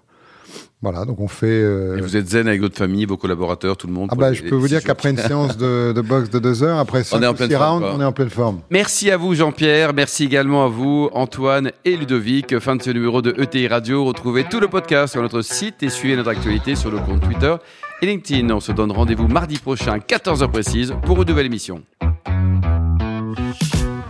Voilà, 0.83 1.07
donc 1.07 1.21
on 1.21 1.29
fait. 1.29 1.47
Euh, 1.47 1.97
Et 1.97 2.01
vous 2.03 2.17
êtes 2.17 2.29
zen 2.29 2.47
avec 2.47 2.61
votre 2.61 2.77
famille, 2.77 3.07
vos 3.07 3.17
collaborateurs, 3.17 3.77
tout 3.77 3.87
le 3.87 3.95
monde. 3.95 4.11
Ah 4.13 4.15
bah, 4.15 4.33
je 4.35 4.43
peux 4.43 4.55
vous 4.55 4.69
dire 4.69 4.85
qu'après 4.85 5.11
une 5.11 5.17
séance 5.17 5.57
de, 5.57 5.93
de, 5.93 6.01
boxe 6.03 6.29
de 6.29 6.39
deux 6.39 6.63
heures, 6.63 6.79
après 6.79 7.03
on 7.13 7.23
est 7.23 7.27
en 7.27 7.35
pleine 7.35 7.55
rounds, 7.57 7.87
on 7.95 8.01
est 8.01 8.05
en 8.05 8.13
pleine 8.13 8.31
forme. 8.31 8.61
Merci 8.71 9.11
à 9.11 9.17
vous 9.17 9.35
Jean-Pierre, 9.35 9.95
merci 9.95 10.25
également 10.25 10.67
à 10.67 10.69
vous 10.69 11.09
Antoine 11.15 11.73
et 11.85 11.97
Ludovic. 11.97 12.59
Fin 12.59 12.77
de 12.77 12.83
ce 12.83 12.91
numéro 12.91 13.23
de 13.23 13.35
ETI 13.41 13.69
Radio. 13.69 14.05
Retrouvez 14.05 14.45
tout 14.45 14.61
le 14.61 14.69
podcast 14.69 15.13
sur 15.13 15.23
notre 15.23 15.41
site 15.41 15.83
et 15.83 15.89
suivez 15.89 16.17
notre 16.17 16.31
actualité 16.31 16.75
sur 16.77 16.91
le 16.91 16.99
compte 16.99 17.23
Twitter 17.23 17.57
et 18.03 18.07
LinkedIn. 18.07 18.51
On 18.51 18.61
se 18.61 18.73
donne 18.73 18.93
rendez-vous 18.93 19.29
mardi 19.29 19.59
prochain, 19.59 19.97
14h 19.99 20.51
précise, 20.51 20.95
pour 21.05 21.23
une 21.23 21.29
nouvelle 21.29 21.47
émission. 21.47 21.83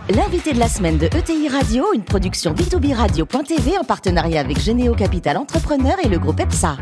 L'invité 0.09 0.53
de 0.53 0.59
la 0.59 0.69
semaine 0.69 0.97
de 0.97 1.07
ETI 1.07 1.49
Radio, 1.49 1.93
une 1.93 2.03
production 2.03 2.53
B2B 2.53 2.93
Radio.tv 2.93 3.77
en 3.77 3.83
partenariat 3.83 4.39
avec 4.39 4.57
Généo 4.57 4.95
Capital 4.95 5.35
Entrepreneur 5.35 5.97
et 6.01 6.07
le 6.07 6.17
groupe 6.17 6.39
EPSA. 6.39 6.77